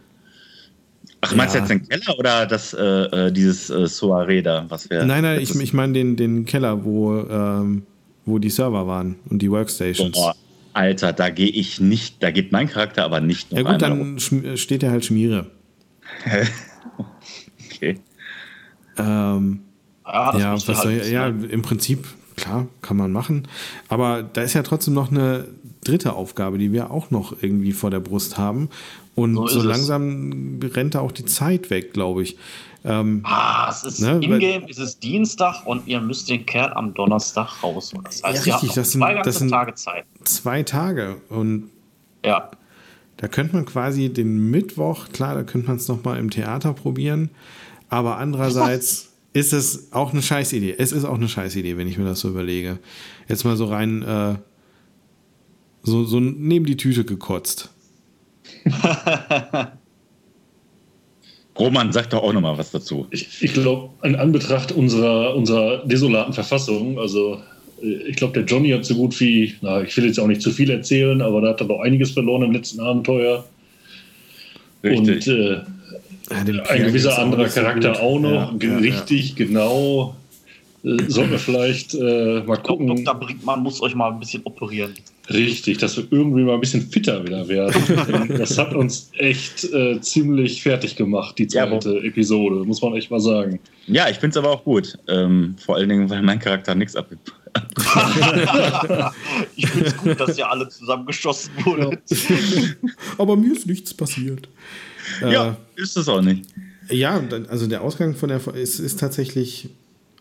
[1.22, 1.62] Ach, meinst ja.
[1.62, 5.04] du jetzt den Keller oder das, äh, äh dieses äh, Soiree da, was wir.
[5.04, 7.84] Nein, nein, ich, ich meine den, den Keller, wo, ähm,
[8.26, 10.12] wo die Server waren und die Workstations.
[10.12, 10.36] Boah.
[10.74, 13.98] Alter, da gehe ich nicht, da geht mein Charakter aber nicht noch Ja gut, dann
[13.98, 14.20] rum.
[14.20, 15.48] steht er halt Schmiere.
[17.66, 18.00] okay.
[18.98, 19.62] Ähm,
[20.06, 23.48] ja, ja, was halt soll, ja, im Prinzip, klar, kann man machen.
[23.90, 25.46] Aber da ist ja trotzdem noch eine
[25.84, 28.70] dritte Aufgabe, die wir auch noch irgendwie vor der Brust haben.
[29.16, 30.76] Und so, so langsam es.
[30.76, 32.38] rennt da auch die Zeit weg, glaube ich.
[32.86, 36.94] Ähm, ah, es ist ne, in-game, es ist Dienstag und ihr müsst den Kerl am
[36.94, 38.06] Donnerstag rausholen.
[38.06, 40.06] Das heißt, ja, richtig, das sind, zwei das sind Tage Zeit.
[40.24, 41.18] Zwei Tage.
[41.30, 41.70] Und
[42.24, 42.50] ja.
[43.18, 47.32] da könnte man quasi den Mittwoch, klar, da könnte man es nochmal im Theater probieren.
[47.90, 50.76] Aber andererseits ist es auch eine Scheißidee.
[50.78, 52.80] Es ist auch eine Scheißidee, wenn ich mir das so überlege.
[53.28, 54.36] Jetzt mal so rein, äh,
[55.88, 57.70] so, so neben die Tüte gekotzt.
[61.58, 63.08] Roman sagt doch auch noch mal was dazu.
[63.12, 67.42] Ich, ich glaube, in Anbetracht unserer, unserer desolaten Verfassung, also
[67.82, 70.42] äh, ich glaube, der Johnny hat so gut wie, na, ich will jetzt auch nicht
[70.42, 73.46] zu viel erzählen, aber da hat er doch einiges verloren im letzten Abenteuer.
[74.84, 75.28] Richtig.
[75.28, 75.62] Und äh,
[76.30, 78.62] ja, ein gewisser anderer Charakter so auch noch.
[78.62, 79.46] Ja, richtig, ja.
[79.46, 80.16] genau.
[80.84, 82.88] Äh, sollten wir vielleicht äh, mal gucken.
[82.88, 83.20] Dr.
[83.20, 84.94] Brinkmann muss euch mal ein bisschen operieren.
[85.30, 88.28] Richtig, dass wir irgendwie mal ein bisschen fitter wieder werden.
[88.38, 93.12] das hat uns echt äh, ziemlich fertig gemacht, die zweite ja, Episode, muss man echt
[93.12, 93.60] mal sagen.
[93.88, 94.98] Ja, ich finde es aber auch gut.
[95.08, 97.34] Ähm, vor allen Dingen, weil mein Charakter nichts abgibt.
[99.56, 102.00] ich finde es gut, dass ihr alle zusammengeschossen wurdet.
[103.18, 104.48] aber mir ist nichts passiert.
[105.22, 106.46] Ja, äh, ist es auch nicht.
[106.90, 109.70] Ja, also der Ausgang von der ist, ist tatsächlich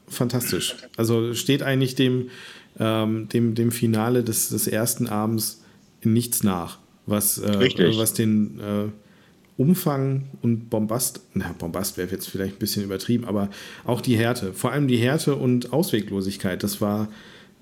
[0.09, 0.75] fantastisch.
[0.97, 2.31] Also steht eigentlich dem,
[2.79, 5.63] ähm, dem, dem Finale des, des ersten Abends
[6.03, 12.57] nichts nach, was, äh, was den äh, Umfang und Bombast, na, Bombast wäre jetzt vielleicht
[12.57, 13.49] ein bisschen übertrieben, aber
[13.85, 17.09] auch die Härte, vor allem die Härte und Ausweglosigkeit, das war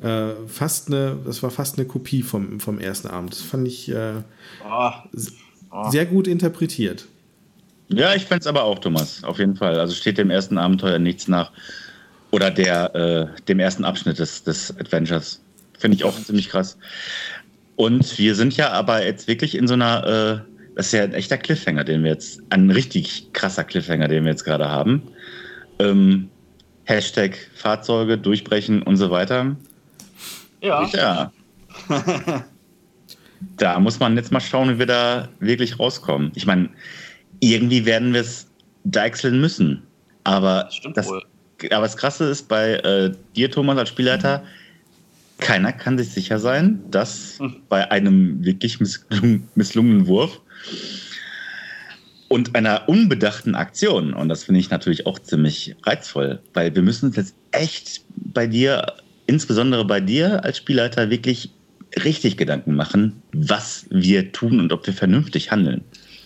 [0.03, 3.33] äh, fast eine, das war fast eine Kopie vom, vom ersten Abend.
[3.33, 4.91] Das fand ich oh.
[5.71, 5.91] Oh.
[5.91, 7.07] sehr gut interpretiert.
[7.89, 9.79] Ja, ich fände es aber auch, Thomas, auf jeden Fall.
[9.79, 11.53] Also steht dem ersten Abenteuer nichts nach.
[12.35, 15.41] Oder der, äh, dem ersten Abschnitt des, des Adventures.
[15.79, 16.77] Finde ich auch ziemlich krass.
[17.77, 21.15] Und wir sind ja aber jetzt wirklich in so einer, äh, das ist ja ein
[21.15, 25.03] echter Cliffhanger, den wir jetzt, ein richtig krasser Cliffhanger, den wir jetzt gerade haben.
[25.79, 26.29] Ähm,
[26.87, 29.55] Hashtag Fahrzeuge durchbrechen und so weiter.
[30.61, 30.91] Ja.
[30.93, 31.33] Ja.
[33.59, 36.33] da muss man jetzt mal schauen, wie wir da wirklich rauskommen.
[36.35, 36.69] Ich meine,
[37.39, 38.49] irgendwie werden wir es
[38.83, 39.85] deichseln müssen.
[40.25, 41.23] Aber das, wohl
[41.71, 44.45] aber das Krasse ist bei äh, dir, Thomas, als Spielleiter,
[45.39, 47.57] keiner kann sich sicher sein, dass hm.
[47.69, 50.41] bei einem wirklich misslung misslungenen Wurf
[52.29, 57.07] und einer unbedachten Aktion, und das finde ich natürlich auch ziemlich reizvoll, weil wir müssen
[57.07, 58.95] uns jetzt echt bei dir,
[59.27, 61.51] insbesondere bei dir als Spielleiter, wirklich
[62.03, 65.85] richtig Gedanken machen, was wir tun und ob wir vernünftig handeln.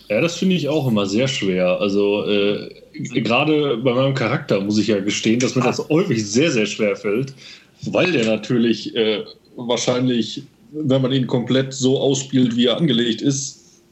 [0.09, 1.79] Ja, das finde ich auch immer sehr schwer.
[1.81, 6.51] Also äh, gerade bei meinem Charakter muss ich ja gestehen, dass mir das häufig sehr,
[6.51, 7.35] sehr schwer fällt,
[7.83, 9.25] weil der natürlich äh,
[9.57, 13.83] wahrscheinlich, wenn man ihn komplett so ausspielt, wie er angelegt ist,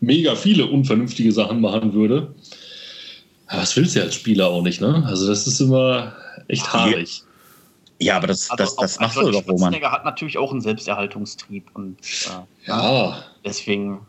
[0.00, 2.34] mega viele unvernünftige Sachen machen würde.
[3.46, 5.04] Aber das willst du ja als Spieler auch nicht, ne?
[5.06, 6.14] Also das ist immer
[6.48, 7.22] echt haarig.
[8.00, 9.74] Ja, aber das, also das, das macht du doch, Roman.
[9.74, 13.24] hat natürlich auch einen Selbsterhaltungstrieb und äh, ja.
[13.44, 14.00] deswegen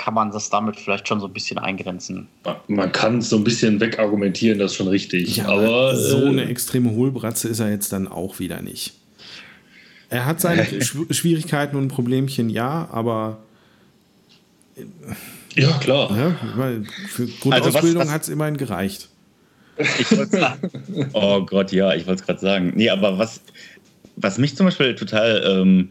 [0.00, 2.26] kann man das damit vielleicht schon so ein bisschen eingrenzen.
[2.68, 5.36] Man kann es so ein bisschen wegargumentieren, das ist schon richtig.
[5.36, 8.94] Ja, aber so äh, eine extreme Hohlbratze ist er jetzt dann auch wieder nicht.
[10.08, 10.66] Er hat seine
[11.10, 13.40] Schwierigkeiten und Problemchen, ja, aber.
[15.54, 16.16] Ja, klar.
[16.16, 16.34] Ja,
[17.08, 19.10] für Grundausbildung also hat es immerhin gereicht.
[21.12, 22.72] oh Gott, ja, ich wollte es gerade sagen.
[22.74, 23.42] Nee, aber was,
[24.16, 25.90] was mich zum Beispiel total ähm,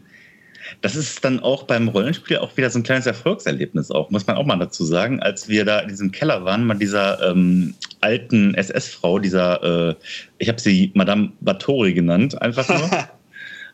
[0.80, 4.36] das ist dann auch beim Rollenspiel auch wieder so ein kleines Erfolgserlebnis auch, muss man
[4.36, 8.54] auch mal dazu sagen, als wir da in diesem Keller waren, mal dieser ähm, alten
[8.54, 9.94] SS-Frau, dieser, äh,
[10.38, 12.88] ich habe sie Madame Bathory genannt, einfach nur.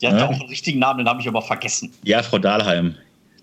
[0.00, 0.26] Die hat ja.
[0.26, 1.92] auch einen richtigen Namen, den habe ich aber vergessen.
[2.02, 2.94] Ja, Frau Dahlheim.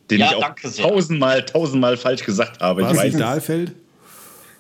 [0.10, 2.84] Den ja, ich auch tausendmal, tausendmal falsch gesagt habe.
[2.84, 3.72] War ich weiß Dahlfeld?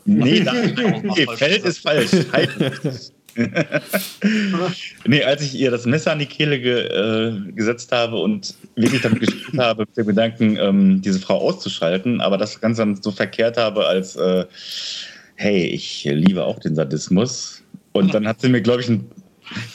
[0.06, 0.39] Nee,
[1.15, 2.12] nee Feld ist falsch.
[5.06, 9.02] nee, als ich ihr das Messer an die Kehle ge, äh, gesetzt habe und wirklich
[9.02, 13.12] damit gespielt habe, mit dem Gedanken, ähm, diese Frau auszuschalten, aber das Ganze dann so
[13.12, 14.46] verkehrt habe als, äh,
[15.36, 17.63] hey, ich liebe auch den Sadismus.
[17.91, 19.10] Und dann hat sie mir, glaube ich, ein,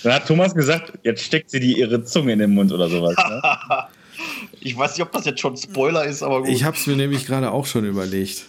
[0.02, 3.16] dann hat Thomas gesagt, jetzt steckt sie die ihre Zunge in den Mund oder sowas.
[3.16, 3.42] Ne?
[4.60, 6.48] ich weiß nicht, ob das jetzt schon Spoiler ist, aber gut.
[6.48, 8.44] Ich habe es mir nämlich gerade auch schon überlegt.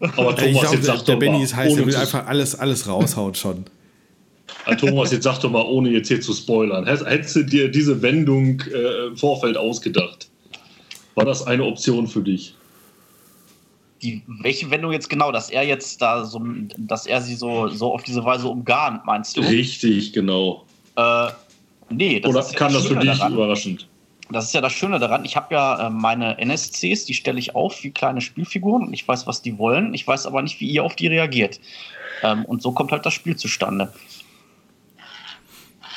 [0.00, 3.64] Aber Thomas, ich glaube, der Benny ist heiß, er will einfach alles, alles raushauen schon.
[4.74, 8.60] Thomas, jetzt sag doch mal, ohne jetzt hier zu spoilern, hättest du dir diese Wendung
[8.72, 10.28] äh, im Vorfeld ausgedacht?
[11.14, 12.54] War das eine Option für dich?
[14.02, 16.40] Die, welche Wendung jetzt genau, dass er jetzt da so,
[16.76, 19.40] dass er sie so, so auf diese Weise umgarnt, meinst du?
[19.40, 20.64] Richtig, genau.
[20.96, 21.28] Äh,
[21.88, 23.32] nee, das Oder ist ja kam das für dich daran.
[23.32, 23.88] überraschend?
[24.30, 25.24] Das ist ja das Schöne daran.
[25.24, 29.06] Ich habe ja äh, meine NSCs, die stelle ich auf wie kleine Spielfiguren und ich
[29.06, 29.94] weiß, was die wollen.
[29.94, 31.60] Ich weiß aber nicht, wie ihr auf die reagiert.
[32.22, 33.92] Ähm, und so kommt halt das Spiel zustande.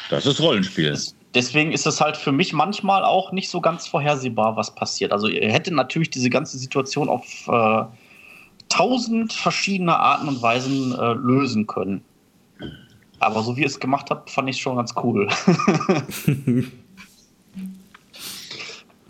[0.09, 0.97] Das ist Rollenspiel.
[1.35, 5.11] Deswegen ist es halt für mich manchmal auch nicht so ganz vorhersehbar, was passiert.
[5.11, 7.83] Also ihr hättet natürlich diese ganze Situation auf äh,
[8.67, 12.01] tausend verschiedene Arten und Weisen äh, lösen können.
[13.19, 15.27] Aber so wie ihr es gemacht habt, fand ich es schon ganz cool.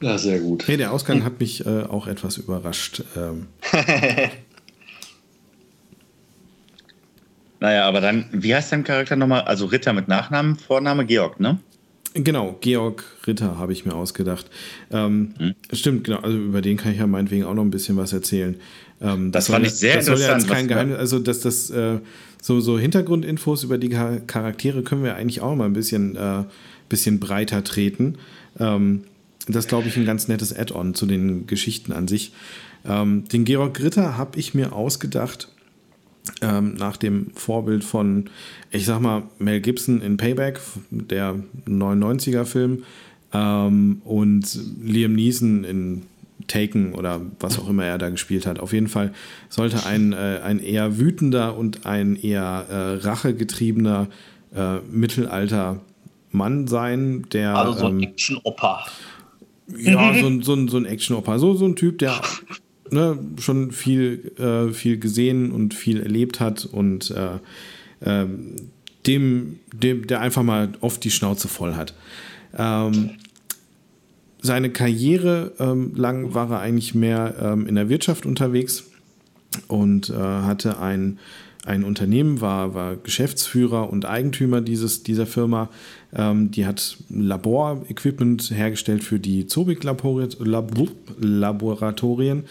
[0.01, 0.67] ja, sehr gut.
[0.67, 3.03] Hey, der Ausgang hat mich äh, auch etwas überrascht.
[3.15, 3.47] Ähm.
[7.60, 9.41] naja, aber dann, wie heißt dein Charakter nochmal?
[9.41, 11.60] Also Ritter mit Nachnamen, Vorname Georg, ne?
[12.13, 14.48] Genau, Georg Ritter habe ich mir ausgedacht.
[14.91, 15.56] Ähm, hm.
[15.72, 16.19] Stimmt, genau.
[16.19, 18.56] Also über den kann ich ja meinetwegen auch noch ein bisschen was erzählen.
[19.02, 20.41] Ähm, das, das fand ich sehr das interessant.
[20.41, 22.00] Soll ja kein Geheimnis, also dass das äh,
[22.41, 26.45] so, so Hintergrundinfos über die Charaktere können wir eigentlich auch mal ein bisschen, äh,
[26.88, 28.17] bisschen breiter treten.
[28.60, 29.04] Ähm,
[29.48, 32.32] das glaube ich ein ganz nettes Add-on zu den Geschichten an sich.
[32.88, 35.50] Ähm, den Georg Ritter habe ich mir ausgedacht
[36.42, 38.30] ähm, nach dem Vorbild von,
[38.72, 41.36] ich sag mal, Mel Gibson in Payback, der
[41.68, 42.84] 99er-Film,
[43.34, 46.04] ähm, und Liam Neeson in
[46.48, 48.60] Taken oder was auch immer er da gespielt hat.
[48.60, 49.13] Auf jeden Fall
[49.50, 54.08] sollte ein, äh, ein eher wütender und ein eher äh, rachegetriebener
[54.56, 57.56] äh, Mittelalter-Mann sein, der.
[57.56, 58.86] Also so ein ähm, Action-Opa.
[59.78, 61.38] Ja, so, ein, so ein, so ein Action-Opa.
[61.39, 62.20] So, so ein Typ, der
[62.91, 67.36] ne, schon viel, äh, viel gesehen und viel erlebt hat und äh,
[68.02, 68.28] äh,
[69.08, 71.93] dem, dem, der einfach mal oft die Schnauze voll hat.
[72.58, 73.12] Ähm,
[74.41, 78.86] seine Karriere ähm, lang war er eigentlich mehr ähm, in der Wirtschaft unterwegs
[79.67, 81.19] und äh, hatte ein,
[81.65, 85.69] ein Unternehmen, war, war Geschäftsführer und Eigentümer dieses, dieser Firma.
[86.13, 92.43] Ähm, die hat Laborequipment hergestellt für die Zobik-Laboratorien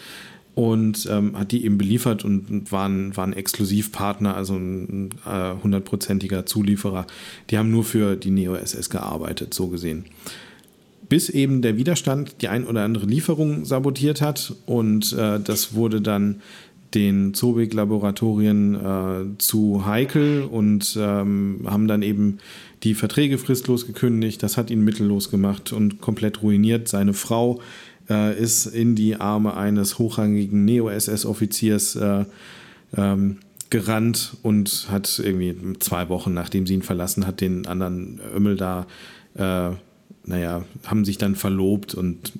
[0.55, 7.05] und ähm, hat die eben beliefert und waren, waren Exklusivpartner, also ein hundertprozentiger äh, Zulieferer.
[7.49, 10.05] Die haben nur für die Neo SS gearbeitet, so gesehen.
[11.07, 16.01] Bis eben der Widerstand die ein oder andere Lieferung sabotiert hat und äh, das wurde
[16.01, 16.41] dann
[16.93, 22.39] den Zobik-Laboratorien äh, zu heikel und ähm, haben dann eben
[22.83, 24.41] die Verträge fristlos gekündigt.
[24.41, 26.87] Das hat ihn mittellos gemacht und komplett ruiniert.
[26.87, 27.59] Seine Frau
[28.09, 32.25] äh, ist in die Arme eines hochrangigen Neo-SS-Offiziers äh,
[32.97, 33.37] ähm,
[33.69, 38.87] gerannt und hat irgendwie zwei Wochen, nachdem sie ihn verlassen hat, den anderen Ömmel da,
[39.35, 39.71] äh,
[40.25, 42.33] naja, haben sich dann verlobt und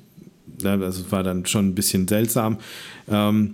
[0.62, 2.58] ja, das war dann schon ein bisschen seltsam.
[3.08, 3.54] Ähm,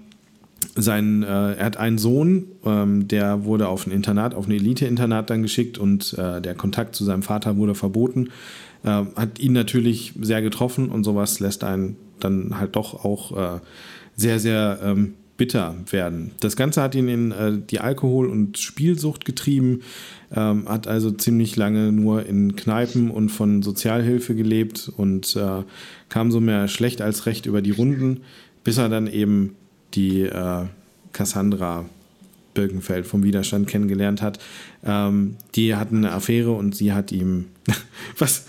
[0.75, 5.29] sein, äh, er hat einen Sohn, ähm, der wurde auf ein Internat, auf ein Elite-Internat
[5.29, 8.29] dann geschickt und äh, der Kontakt zu seinem Vater wurde verboten.
[8.83, 13.59] Äh, hat ihn natürlich sehr getroffen und sowas lässt einen dann halt doch auch äh,
[14.15, 16.31] sehr, sehr ähm, bitter werden.
[16.39, 19.81] Das Ganze hat ihn in äh, die Alkohol- und Spielsucht getrieben,
[20.33, 25.63] ähm, hat also ziemlich lange nur in Kneipen und von Sozialhilfe gelebt und äh,
[26.09, 28.21] kam so mehr schlecht als recht über die Runden,
[28.63, 29.55] bis er dann eben
[29.95, 30.65] die äh,
[31.13, 31.85] Cassandra
[32.53, 34.39] Birkenfeld vom Widerstand kennengelernt hat.
[34.85, 37.47] Ähm, die hatten eine Affäre und sie hat ihm
[38.17, 38.45] was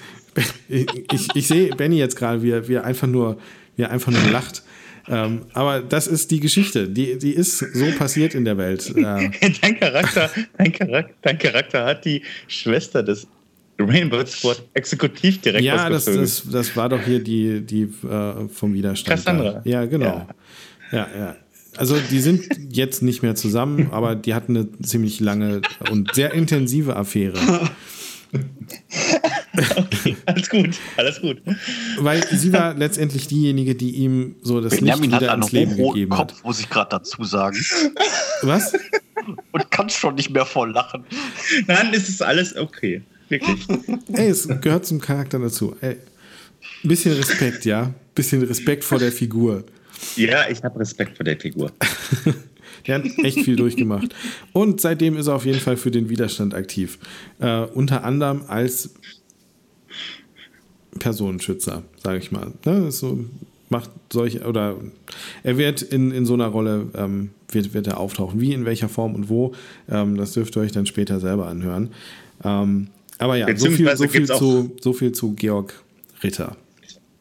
[0.68, 0.86] ich,
[1.34, 3.38] ich sehe Benny jetzt gerade, wie er, wie er einfach nur,
[3.76, 4.62] wie er einfach nur lacht.
[5.08, 6.88] Ähm, aber das ist die Geschichte.
[6.88, 8.90] Die, die ist so passiert in der Welt.
[8.96, 9.30] Äh,
[9.62, 13.26] dein, Charakter, dein, Charakter, dein Charakter hat die Schwester des
[13.78, 19.16] Rainbow Squad Exekutivdirektors Ja, das, das, das war doch hier die, die äh, vom Widerstand.
[19.16, 19.60] Cassandra.
[19.64, 20.06] Ja, genau.
[20.06, 20.26] Ja.
[20.92, 21.36] Ja, ja.
[21.76, 26.32] Also die sind jetzt nicht mehr zusammen, aber die hatten eine ziemlich lange und sehr
[26.32, 27.38] intensive Affäre.
[29.76, 31.40] Okay, alles gut, alles gut.
[31.98, 36.10] Weil sie war letztendlich diejenige, die ihm so das Benjamin Licht wieder ins Leben gegeben
[36.10, 36.44] Kopf, hat.
[36.44, 37.56] muss ich gerade dazu sagen.
[38.42, 38.72] Was?
[39.52, 41.04] Und kannst schon nicht mehr voll lachen.
[41.66, 43.02] Nein, ist es alles okay.
[43.28, 43.66] Wirklich.
[44.12, 45.74] Ey, es gehört zum Charakter dazu.
[45.80, 45.96] Ey,
[46.84, 47.82] ein bisschen Respekt, ja?
[47.82, 49.64] Ein bisschen Respekt vor der Figur.
[50.16, 51.72] Ja, ich habe Respekt vor der Figur.
[52.86, 54.14] Der hat echt viel durchgemacht.
[54.52, 56.98] Und seitdem ist er auf jeden Fall für den Widerstand aktiv.
[57.40, 58.94] Äh, unter anderem als
[60.98, 62.52] Personenschützer, sage ich mal.
[62.64, 62.90] Ne?
[62.92, 63.24] So
[63.68, 64.76] macht solche, oder
[65.42, 68.40] er wird in, in so einer Rolle, ähm, wird, wird er auftauchen.
[68.40, 69.52] Wie, in welcher Form und wo,
[69.88, 71.90] ähm, das dürft ihr euch dann später selber anhören.
[72.44, 75.74] Ähm, aber ja, so viel, so, viel zu, so viel zu Georg
[76.22, 76.56] Ritter.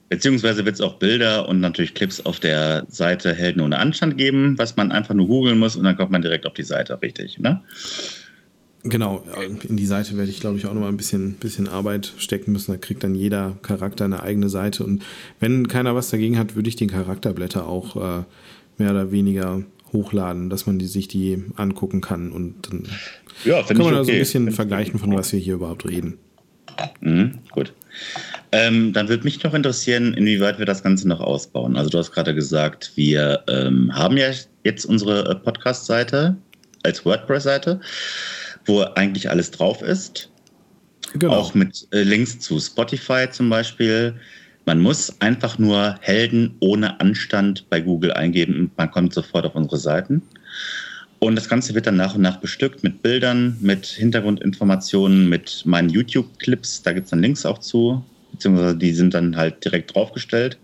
[0.09, 4.57] Beziehungsweise wird es auch Bilder und natürlich Clips auf der Seite Helden ohne Anstand geben,
[4.57, 7.39] was man einfach nur googeln muss und dann kommt man direkt auf die Seite, richtig,
[7.39, 7.61] ne?
[8.87, 9.23] Genau,
[9.67, 12.71] in die Seite werde ich, glaube ich, auch nochmal ein bisschen, bisschen Arbeit stecken müssen.
[12.71, 14.83] Da kriegt dann jeder Charakter eine eigene Seite.
[14.83, 15.01] Und
[15.39, 18.23] wenn keiner was dagegen hat, würde ich den Charakterblätter auch äh,
[18.77, 22.31] mehr oder weniger hochladen, dass man die, sich die angucken kann.
[22.31, 22.83] Und dann
[23.43, 23.95] ja, kann man okay.
[23.95, 26.19] da so ein bisschen find vergleichen, von was wir hier überhaupt reden.
[27.01, 27.73] Mhm, gut.
[28.55, 31.75] Ähm, dann würde mich noch interessieren, inwieweit wir das Ganze noch ausbauen.
[31.75, 34.27] Also du hast gerade gesagt, wir ähm, haben ja
[34.63, 36.37] jetzt unsere äh, Podcast-Seite
[36.83, 37.81] als WordPress-Seite,
[38.63, 40.29] wo eigentlich alles drauf ist.
[41.11, 41.33] Genau.
[41.33, 44.15] Auch mit äh, Links zu Spotify zum Beispiel.
[44.65, 49.55] Man muss einfach nur Helden ohne Anstand bei Google eingeben und man kommt sofort auf
[49.55, 50.21] unsere Seiten.
[51.19, 55.89] Und das Ganze wird dann nach und nach bestückt mit Bildern, mit Hintergrundinformationen, mit meinen
[55.89, 56.83] YouTube-Clips.
[56.83, 58.01] Da gibt es dann Links auch zu,
[58.35, 60.57] beziehungsweise die sind dann halt direkt draufgestellt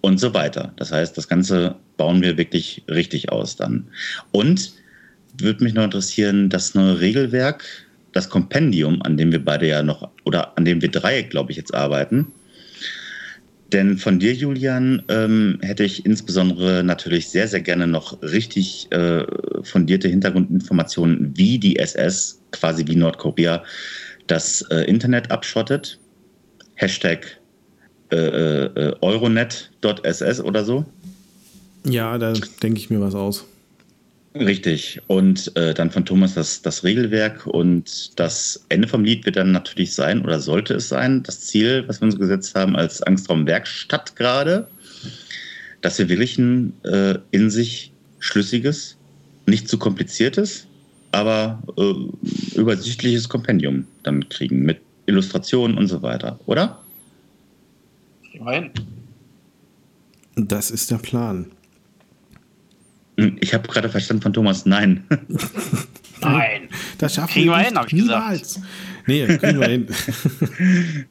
[0.00, 0.72] und so weiter.
[0.76, 3.88] Das heißt, das Ganze bauen wir wirklich richtig aus dann.
[4.32, 4.72] Und
[5.38, 7.64] würde mich noch interessieren, das neue Regelwerk,
[8.12, 11.58] das Kompendium, an dem wir beide ja noch, oder an dem wir drei, glaube ich,
[11.58, 12.32] jetzt arbeiten,
[13.72, 19.24] denn von dir, Julian, ähm, hätte ich insbesondere natürlich sehr, sehr gerne noch richtig äh,
[19.62, 23.64] fundierte Hintergrundinformationen, wie die SS, quasi wie Nordkorea,
[24.28, 25.98] das äh, Internet abschottet.
[26.76, 27.38] Hashtag
[28.12, 30.84] äh, äh Euronet.ss oder so.
[31.84, 33.46] Ja, da denke ich mir was aus.
[34.38, 35.00] Richtig.
[35.06, 39.52] Und äh, dann von Thomas das, das Regelwerk und das Ende vom Lied wird dann
[39.52, 44.16] natürlich sein oder sollte es sein, das Ziel, was wir uns gesetzt haben als Angstraumwerkstatt
[44.16, 44.68] gerade,
[45.80, 48.96] dass wir wirklich ein äh, in sich schlüssiges,
[49.46, 50.66] nicht zu kompliziertes,
[51.12, 56.78] aber äh, übersichtliches Kompendium dann kriegen mit Illustrationen und so weiter, oder?
[58.32, 58.70] Immerhin.
[60.36, 61.46] Das ist der Plan.
[63.18, 65.04] Hm, ich habe gerade verstanden von Thomas, nein.
[66.22, 66.68] Nein.
[66.96, 68.54] Das schaffen kriegen wir hin, habe ich niemals.
[68.54, 68.66] gesagt.
[69.06, 69.86] Nee, kriegen wir hin.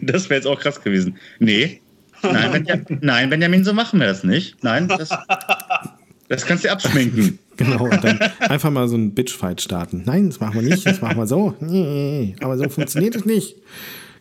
[0.00, 1.18] Das wäre jetzt auch krass gewesen.
[1.38, 1.82] Nee.
[2.22, 4.64] Nein, Benjamin, nein, Benjamin, so machen wir das nicht.
[4.64, 5.10] Nein, das,
[6.28, 7.38] das kannst du abschminken.
[7.56, 10.02] Genau, und dann einfach mal so einen Bitchfight starten.
[10.04, 11.54] Nein, das machen wir nicht, das machen wir so.
[11.60, 13.56] Nee, aber so funktioniert es nicht.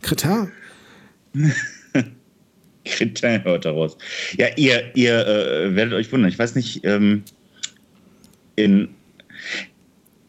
[0.01, 0.49] Kritar.
[2.85, 3.97] Kriterium hört daraus.
[4.37, 6.29] Ja, ihr, ihr äh, werdet euch wundern.
[6.29, 7.23] Ich weiß nicht, ähm,
[8.55, 8.89] in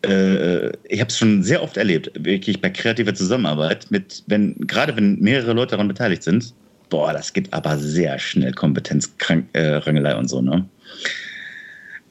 [0.05, 4.97] äh, ich habe es schon sehr oft erlebt, wirklich bei kreativer Zusammenarbeit, mit, wenn, gerade
[4.97, 6.55] wenn mehrere Leute daran beteiligt sind,
[6.90, 10.69] boah, das gibt aber sehr schnell Kompetenzrangelei äh, und so, ne?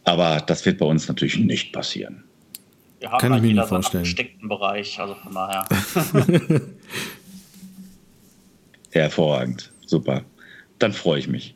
[0.04, 2.24] Aber das wird bei uns natürlich nicht passieren.
[3.00, 4.06] Wir haben Kann ich mir nicht vorstellen.
[4.40, 5.66] einen Bereich, also von daher.
[8.92, 10.24] Hervorragend, super
[10.84, 11.56] dann freue ich mich.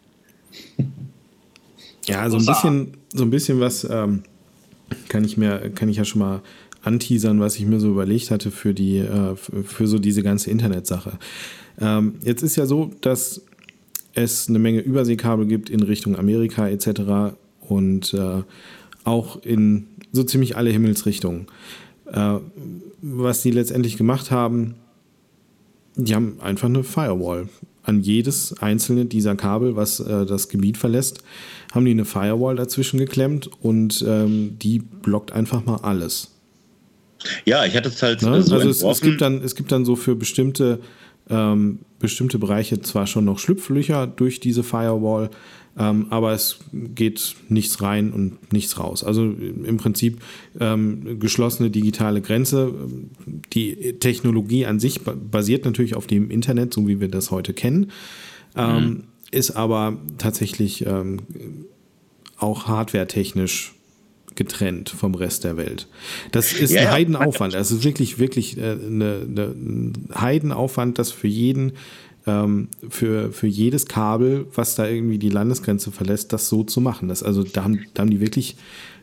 [2.05, 4.23] Ja, so ein bisschen, so ein bisschen was ähm,
[5.10, 6.41] kann ich mir, kann ich ja schon mal
[6.81, 11.19] anteasern, was ich mir so überlegt hatte für die, äh, für so diese ganze Internetsache.
[11.79, 13.41] Ähm, jetzt ist ja so, dass
[14.13, 17.36] es eine Menge Überseekabel gibt in Richtung Amerika etc.
[17.67, 18.43] und äh,
[19.03, 21.47] auch in so ziemlich alle Himmelsrichtungen.
[22.12, 22.38] Äh,
[23.01, 24.75] was die letztendlich gemacht haben,
[25.95, 27.49] die haben einfach eine Firewall
[27.84, 31.23] an jedes einzelne dieser Kabel, was äh, das Gebiet verlässt,
[31.73, 36.32] haben die eine Firewall dazwischen geklemmt und ähm, die blockt einfach mal alles.
[37.45, 38.41] Ja, ich hatte es halt ne?
[38.41, 40.80] so Also es, es, gibt dann, es gibt dann so für bestimmte,
[41.30, 45.30] ähm, bestimmte Bereiche zwar schon noch Schlupflöcher durch diese Firewall,
[45.77, 49.03] ähm, aber es geht nichts rein und nichts raus.
[49.03, 50.21] Also im Prinzip
[50.59, 52.73] ähm, geschlossene digitale Grenze.
[53.53, 57.91] Die Technologie an sich basiert natürlich auf dem Internet, so wie wir das heute kennen,
[58.55, 59.03] ähm, mhm.
[59.31, 61.19] ist aber tatsächlich ähm,
[62.37, 63.73] auch hardwaretechnisch
[64.37, 65.88] getrennt vom Rest der Welt.
[66.32, 67.53] Das ist ja, ein Heidenaufwand.
[67.55, 71.73] Das ist wirklich, wirklich äh, eine, eine, ein Heidenaufwand, das für jeden
[72.28, 77.07] ähm, für, für jedes Kabel, was da irgendwie die Landesgrenze verlässt, das so zu machen.
[77.07, 78.57] Das, also da haben, da haben die wirklich,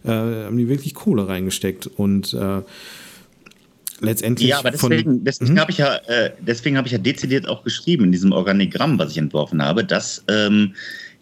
[0.05, 2.63] äh, haben die wirklich Kohle reingesteckt und äh,
[4.01, 4.51] letztendlich.
[4.51, 5.61] Ja, aber deswegen, deswegen mhm.
[5.61, 9.13] habe ich ja, äh, deswegen habe ich ja dezidiert auch geschrieben in diesem Organigramm, was
[9.13, 10.75] ich entworfen habe, dass ähm,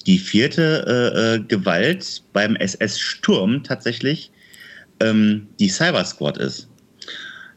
[0.07, 0.84] die vierte
[1.14, 4.32] äh, äh Gewalt beim SS-Sturm tatsächlich
[5.00, 6.68] ähm, die Cyber Squad ist.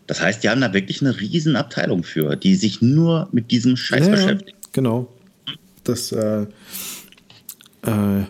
[0.08, 3.76] Das heißt, die haben da wirklich eine riesen Abteilung für, die sich nur mit diesem
[3.76, 4.74] Scheiß ja, beschäftigt.
[4.74, 5.12] Genau.
[5.84, 6.44] Das äh,
[7.84, 8.24] äh,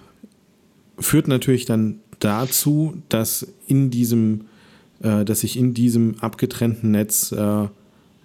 [0.99, 4.45] führt natürlich dann dazu, dass in diesem,
[5.01, 7.67] äh, dass sich in diesem abgetrennten Netz äh,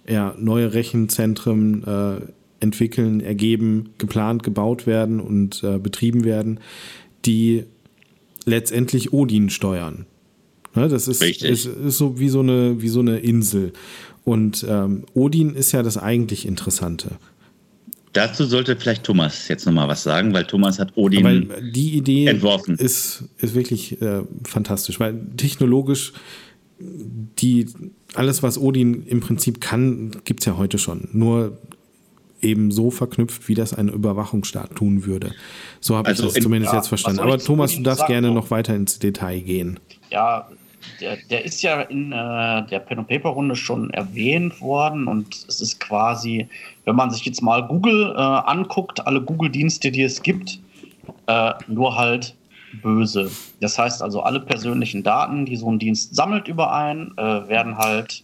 [0.07, 2.21] ja, neue Rechenzentren äh,
[2.59, 6.59] entwickeln, ergeben, geplant, gebaut werden und äh, betrieben werden,
[7.25, 7.65] die
[8.45, 10.05] letztendlich Odin steuern.
[10.73, 13.73] Ne, das ist, ist, ist, so wie so eine, wie so eine Insel.
[14.23, 17.17] Und ähm, Odin ist ja das eigentlich Interessante.
[18.13, 22.27] Dazu sollte vielleicht Thomas jetzt nochmal was sagen, weil Thomas hat Odin weil die Idee
[22.27, 22.75] entworfen.
[22.75, 26.13] Ist, ist wirklich äh, fantastisch, weil technologisch
[26.79, 27.67] die,
[28.13, 31.09] alles, was Odin im Prinzip kann, gibt es ja heute schon.
[31.13, 31.57] Nur
[32.41, 35.31] eben so verknüpft, wie das ein Überwachungsstaat tun würde.
[35.79, 37.19] So habe also ich das in, zumindest ja, jetzt verstanden.
[37.19, 39.79] Aber Thomas, du darfst gerne noch weiter ins Detail gehen.
[40.09, 40.49] Ja,
[40.99, 45.45] der, der ist ja in äh, der Pen and Paper Runde schon erwähnt worden und
[45.47, 46.47] es ist quasi,
[46.85, 50.59] wenn man sich jetzt mal Google äh, anguckt, alle Google-Dienste, die es gibt,
[51.27, 52.35] äh, nur halt
[52.81, 53.29] böse.
[53.59, 57.77] Das heißt also, alle persönlichen Daten, die so ein Dienst sammelt über einen, äh, werden
[57.77, 58.23] halt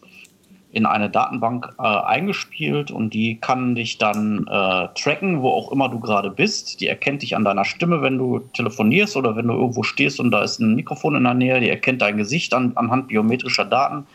[0.78, 5.90] in eine Datenbank äh, eingespielt und die kann dich dann äh, tracken, wo auch immer
[5.90, 6.80] du gerade bist.
[6.80, 10.30] Die erkennt dich an deiner Stimme, wenn du telefonierst oder wenn du irgendwo stehst und
[10.30, 11.60] da ist ein Mikrofon in der Nähe.
[11.60, 14.06] Die erkennt dein Gesicht an, anhand biometrischer Daten.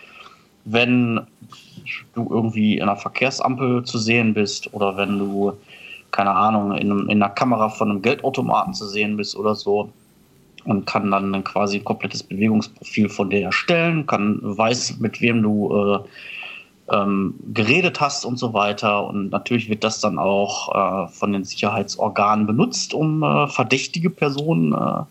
[0.64, 1.20] Wenn
[2.14, 5.54] du irgendwie in einer Verkehrsampel zu sehen bist oder wenn du,
[6.12, 9.90] keine Ahnung, in, in einer Kamera von einem Geldautomaten zu sehen bist oder so,
[10.64, 15.74] und kann dann quasi ein komplettes Bewegungsprofil von dir erstellen, kann weiß, mit wem du
[15.74, 15.98] äh,
[16.90, 19.06] ähm, geredet hast und so weiter.
[19.06, 24.72] Und natürlich wird das dann auch äh, von den Sicherheitsorganen benutzt, um äh, verdächtige Personen
[24.72, 25.04] äh,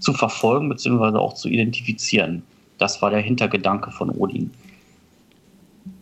[0.00, 1.18] zu verfolgen bzw.
[1.18, 2.42] auch zu identifizieren.
[2.78, 4.50] Das war der Hintergedanke von Odin.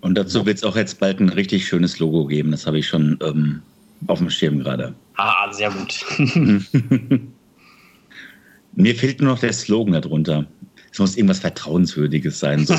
[0.00, 2.50] Und dazu wird es auch jetzt bald ein richtig schönes Logo geben.
[2.50, 3.62] Das habe ich schon ähm,
[4.06, 4.94] auf dem Schirm gerade.
[5.16, 6.04] Ah, sehr gut.
[8.76, 10.46] Mir fehlt nur noch der Slogan darunter
[10.96, 12.64] es muss irgendwas Vertrauenswürdiges sein.
[12.64, 12.74] So,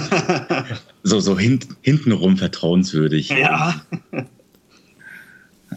[1.03, 3.29] so, so hint, hintenrum vertrauenswürdig.
[3.29, 3.79] Ja.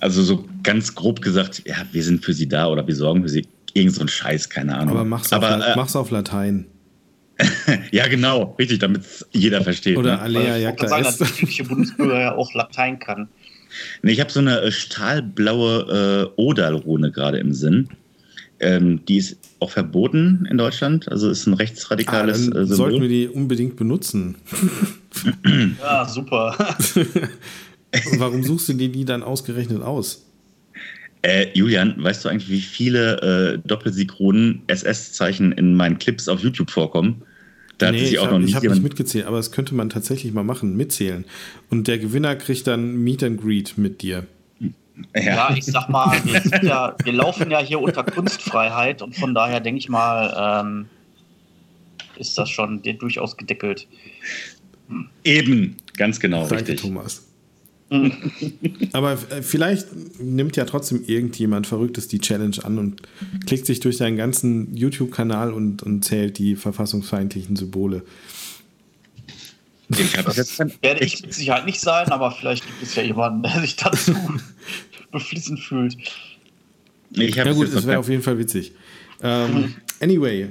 [0.00, 3.28] Also so ganz grob gesagt, ja, wir sind für sie da oder wir sorgen für
[3.28, 3.46] sie.
[3.74, 4.96] Irgend so ein Scheiß, keine Ahnung.
[4.96, 6.64] Aber mach's, auf, äh, mach's auf Latein.
[7.92, 9.98] ja, genau, richtig, damit jeder versteht.
[9.98, 10.22] Oder ne?
[10.22, 13.28] Alea Jagda sagen, dass der Bundesbürger ja auch Latein kann.
[14.00, 17.90] Nee, ich habe so eine äh, stahlblaue äh, Odal-Rune gerade im Sinn.
[18.60, 23.00] Ähm, die ist auch verboten in Deutschland, also ist ein rechtsradikales ah, dann äh, Sollten
[23.00, 24.36] wir die unbedingt benutzen?
[25.80, 26.56] ja, super.
[28.18, 30.26] Warum suchst du dir die dann ausgerechnet aus?
[31.22, 36.70] Äh, Julian, weißt du eigentlich, wie viele äh, Doppelsikronen SS-Zeichen in meinen Clips auf YouTube
[36.70, 37.22] vorkommen?
[37.78, 41.24] Da nee, ich habe hab nicht mitgezählt, aber das könnte man tatsächlich mal machen, mitzählen.
[41.70, 44.26] Und der Gewinner kriegt dann Meet and Greet mit dir.
[45.14, 45.22] Ja.
[45.22, 49.60] ja, ich sag mal, wir, ja, wir, laufen ja hier unter Kunstfreiheit und von daher
[49.60, 50.86] denke ich mal, ähm,
[52.16, 53.86] ist das schon durchaus gedeckelt.
[55.24, 56.80] Eben, ganz genau, Danke, richtig.
[56.80, 57.26] Thomas.
[58.92, 59.88] Aber äh, vielleicht
[60.20, 63.02] nimmt ja trotzdem irgendjemand Verrücktes die Challenge an und
[63.46, 68.02] klickt sich durch seinen ganzen YouTube-Kanal und, und zählt die verfassungsfeindlichen Symbole.
[69.88, 70.16] Ich
[70.82, 74.14] werde ich mit Sicherheit nicht sein, aber vielleicht gibt es ja jemanden, der sich dazu
[75.10, 75.96] beflissen fühlt.
[77.10, 78.72] ja gut, das wäre auf jeden Fall witzig.
[79.22, 80.50] Ähm, anyway,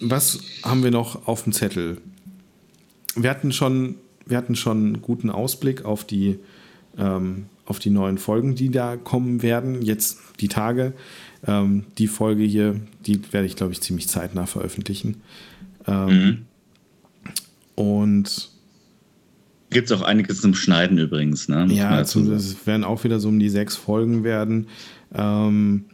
[0.00, 1.98] was haben wir noch auf dem Zettel?
[3.16, 6.38] Wir hatten schon, wir hatten schon einen guten Ausblick auf die,
[6.98, 9.82] ähm, auf die neuen Folgen, die da kommen werden.
[9.82, 10.92] Jetzt die Tage.
[11.46, 15.22] Ähm, die Folge hier, die werde ich, glaube ich, ziemlich zeitnah veröffentlichen.
[15.86, 16.46] Ähm, mhm.
[17.74, 18.53] Und
[19.74, 21.66] Gibt es auch einiges zum Schneiden übrigens, ne?
[21.66, 22.14] Muss ja, es
[22.64, 24.68] werden auch wieder so um die sechs Folgen werden.
[25.12, 25.86] Ähm,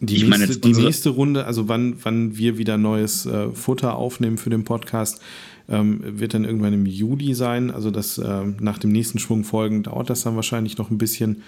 [0.00, 3.96] die, ich nächste, meine, die nächste Runde, also wann, wann wir wieder neues äh, Futter
[3.96, 5.20] aufnehmen für den Podcast,
[5.68, 7.70] ähm, wird dann irgendwann im Juli sein.
[7.70, 11.42] Also das äh, nach dem nächsten Schwung Folgen dauert das dann wahrscheinlich noch ein bisschen.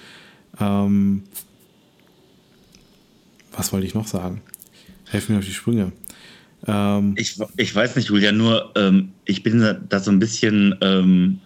[0.60, 1.22] Ähm,
[3.56, 4.42] was wollte ich noch sagen?
[5.06, 5.92] Helfen mir auf die Sprünge.
[6.66, 10.74] Ähm, ich, ich weiß nicht, Julia, nur ähm, ich bin da so ein bisschen.
[10.82, 11.38] Ähm,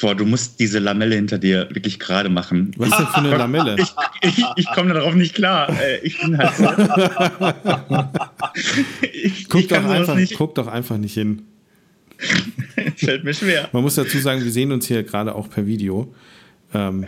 [0.00, 2.72] boah, du musst diese Lamelle hinter dir wirklich gerade machen.
[2.76, 3.76] Was ist denn für eine Lamelle?
[3.78, 3.92] Ich,
[4.22, 5.68] ich, ich komme darauf nicht klar.
[5.80, 6.64] Äh, ich bin halt so.
[9.12, 10.36] ich, guck, doch einfach, nicht.
[10.36, 11.42] guck doch einfach nicht hin.
[12.96, 13.68] Fällt mir schwer.
[13.72, 16.14] Man muss dazu sagen, wir sehen uns hier gerade auch per Video.
[16.72, 17.06] Ähm,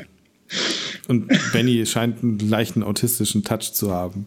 [1.08, 4.26] und Benny scheint einen leichten autistischen Touch zu haben.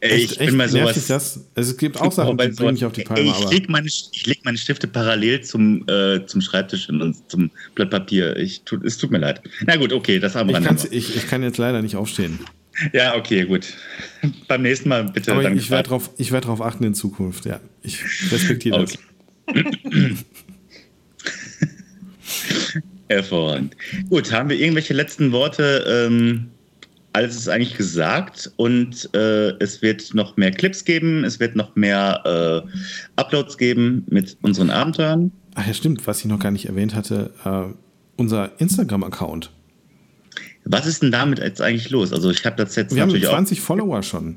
[0.00, 1.06] Echt, ich bin echt mal sowas.
[1.06, 1.40] Das?
[1.54, 3.28] Es gibt auch Sachen, die bringen mich auf die Palme.
[3.28, 3.88] Ich lege meine,
[4.24, 8.36] leg meine Stifte parallel zum, äh, zum Schreibtisch und zum Blatt Papier.
[8.36, 9.42] Ich, tu, es tut mir leid.
[9.66, 10.78] Na gut, okay, das haben wir dann.
[10.90, 12.38] Ich, ich kann jetzt leider nicht aufstehen.
[12.92, 13.74] Ja, okay, gut.
[14.48, 15.32] Beim nächsten Mal bitte.
[15.32, 17.60] Aber ich werde darauf werd drauf achten in Zukunft, ja.
[17.82, 18.02] Ich
[18.32, 18.98] respektiere okay.
[19.46, 20.24] das.
[23.10, 23.76] Hervorragend.
[24.08, 25.84] Gut, haben wir irgendwelche letzten Worte?
[25.86, 26.46] Ähm,
[27.12, 31.74] alles ist eigentlich gesagt und äh, es wird noch mehr Clips geben, es wird noch
[31.74, 32.70] mehr äh,
[33.16, 35.32] Uploads geben mit unseren Abenteuern.
[35.56, 37.74] Ach ja, stimmt, was ich noch gar nicht erwähnt hatte, äh,
[38.16, 39.50] unser Instagram-Account.
[40.66, 42.12] Was ist denn damit jetzt eigentlich los?
[42.12, 44.36] Also ich habe das jetzt Wir haben natürlich 20 Follower schon.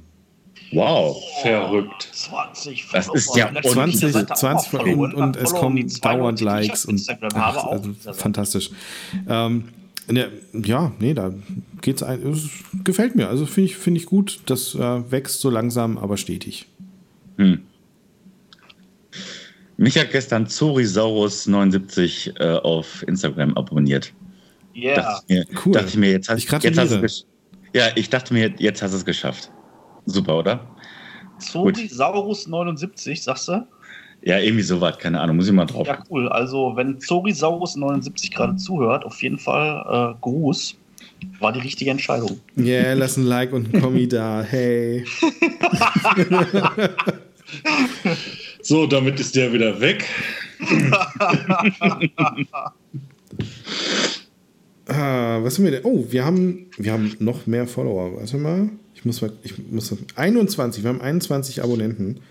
[0.73, 1.23] Wow.
[1.41, 2.09] Verrückt.
[2.11, 3.71] 20 Das ist ja Follower.
[3.73, 7.93] 20, Seite auch 20 mal und, und es kommen dauernd Likes und Instagram ach, also
[8.13, 8.71] fantastisch.
[9.27, 9.69] Ähm,
[10.07, 11.33] ne, ja, nee, da
[11.81, 12.49] geht's ein, es
[12.83, 13.29] gefällt mir.
[13.29, 14.41] Also finde ich, finde ich gut.
[14.45, 16.67] Das äh, wächst so langsam, aber stetig.
[17.37, 17.61] Hm.
[19.77, 24.13] Mich hat gestern Zorisaurus79 äh, auf Instagram abonniert.
[24.75, 24.95] Yeah.
[24.95, 25.73] Dachte ich mir, Cool.
[25.73, 27.07] dachte ich mir jetzt, hast, Ich jetzt hast du gratuliere.
[27.73, 29.51] Ja, ich dachte mir, jetzt hast du es geschafft.
[30.05, 30.59] Super, oder?
[31.39, 33.67] Zorisaurus 79, sagst du?
[34.21, 35.85] Ja, irgendwie sowas, keine Ahnung, muss ich mal drauf.
[35.85, 36.29] Ja, cool.
[36.29, 40.75] Also, wenn Zorisaurus 79 gerade zuhört, auf jeden Fall äh, Gruß.
[41.39, 42.39] War die richtige Entscheidung.
[42.57, 44.43] Yeah, lass ein Like und ein Kommi da.
[44.43, 45.05] Hey.
[48.63, 50.05] So, damit ist der wieder weg.
[54.85, 55.85] Ah, was haben wir denn?
[55.85, 58.17] Oh, wir haben, wir haben noch mehr Follower.
[58.17, 58.69] Warte mal.
[59.03, 62.21] Ich muss mal, ich muss 21, wir haben 21 Abonnenten.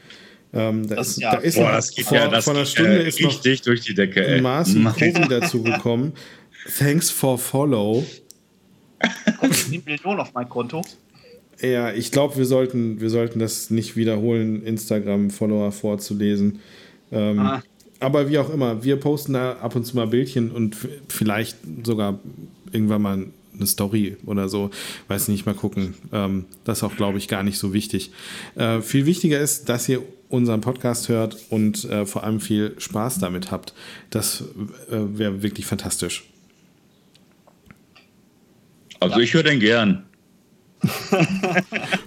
[0.55, 2.55] Ähm, da Das ist, ja- da ist Boah, noch, das geht vor, ja, das vor
[2.55, 4.41] einer geht Stunde ja ist noch richtig durch die Decke, ey.
[4.41, 6.13] Marcel Kovi dazu gekommen.
[6.79, 8.07] Thanks for follow.
[9.51, 10.83] 7 Millionen auf mein Konto.
[11.61, 16.61] Ja, ich glaube, wir sollten, wir sollten das nicht wiederholen, Instagram-Follower vorzulesen.
[17.11, 17.63] Ähm, Ah.
[18.01, 20.77] Aber wie auch immer, wir posten da ab und zu mal Bildchen und
[21.09, 22.19] vielleicht sogar
[22.73, 24.71] irgendwann mal eine Story oder so.
[25.09, 25.95] Weiß nicht, mal gucken.
[26.13, 28.11] Ähm, das ist auch, glaube ich, gar nicht so wichtig.
[28.55, 33.19] Äh, viel wichtiger ist, dass ihr unseren Podcast hört und äh, vor allem viel Spaß
[33.19, 33.75] damit habt.
[34.11, 34.43] Das
[34.91, 36.25] äh, wäre wirklich fantastisch.
[39.01, 40.05] Also ich höre den gern.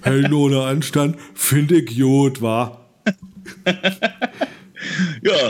[0.01, 2.85] Hey, ohne Anstand, finde ich gut, wa?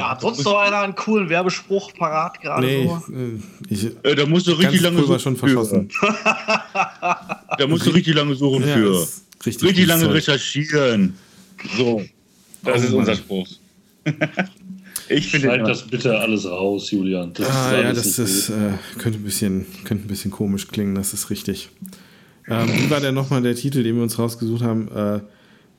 [0.02, 3.14] Hat sonst noch einer einen coolen Werbespruch parat gerade Nee, so?
[3.14, 5.20] äh, ich, äh, da musst du richtig lange suchen.
[5.20, 5.90] schon verschossen.
[5.90, 6.08] Für.
[7.58, 9.08] Da musst du richtig lange suchen Ja, für.
[9.46, 10.14] richtig, Richtig lange Zeug.
[10.16, 11.14] recherchieren.
[11.78, 12.04] So,
[12.64, 13.48] das Oh ist unser Spruch.
[15.10, 17.32] ich finde immer- das bitte alles raus, Julian.
[17.34, 18.54] Das Ah, ja, das ist, äh,
[18.98, 21.70] könnte, ein bisschen, könnte ein bisschen komisch klingen, das ist richtig.
[22.48, 24.90] Ähm, wie war denn nochmal der Titel, den wir uns rausgesucht haben?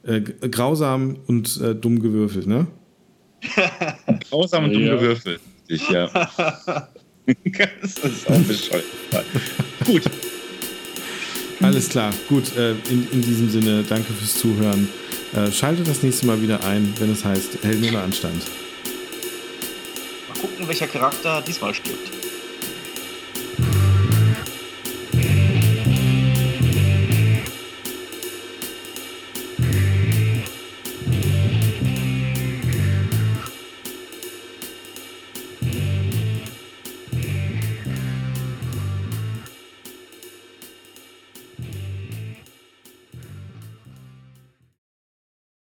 [0.04, 2.66] Äh, äh, grausam und äh, dumm gewürfelt, ne?
[4.30, 4.94] grausam und dumm Ja.
[4.94, 5.40] gewürfelt.
[5.68, 6.06] Ich, ja.
[7.26, 8.84] das ist auch bescheuert.
[9.84, 10.02] Gut,
[11.60, 12.56] Alles klar, gut.
[12.56, 14.88] Äh, in, in diesem Sinne, danke fürs Zuhören.
[15.34, 18.42] Äh, schaltet das nächste Mal wieder ein, wenn es heißt Helden ohne Anstand.
[20.28, 22.12] Mal gucken, welcher Charakter diesmal stirbt.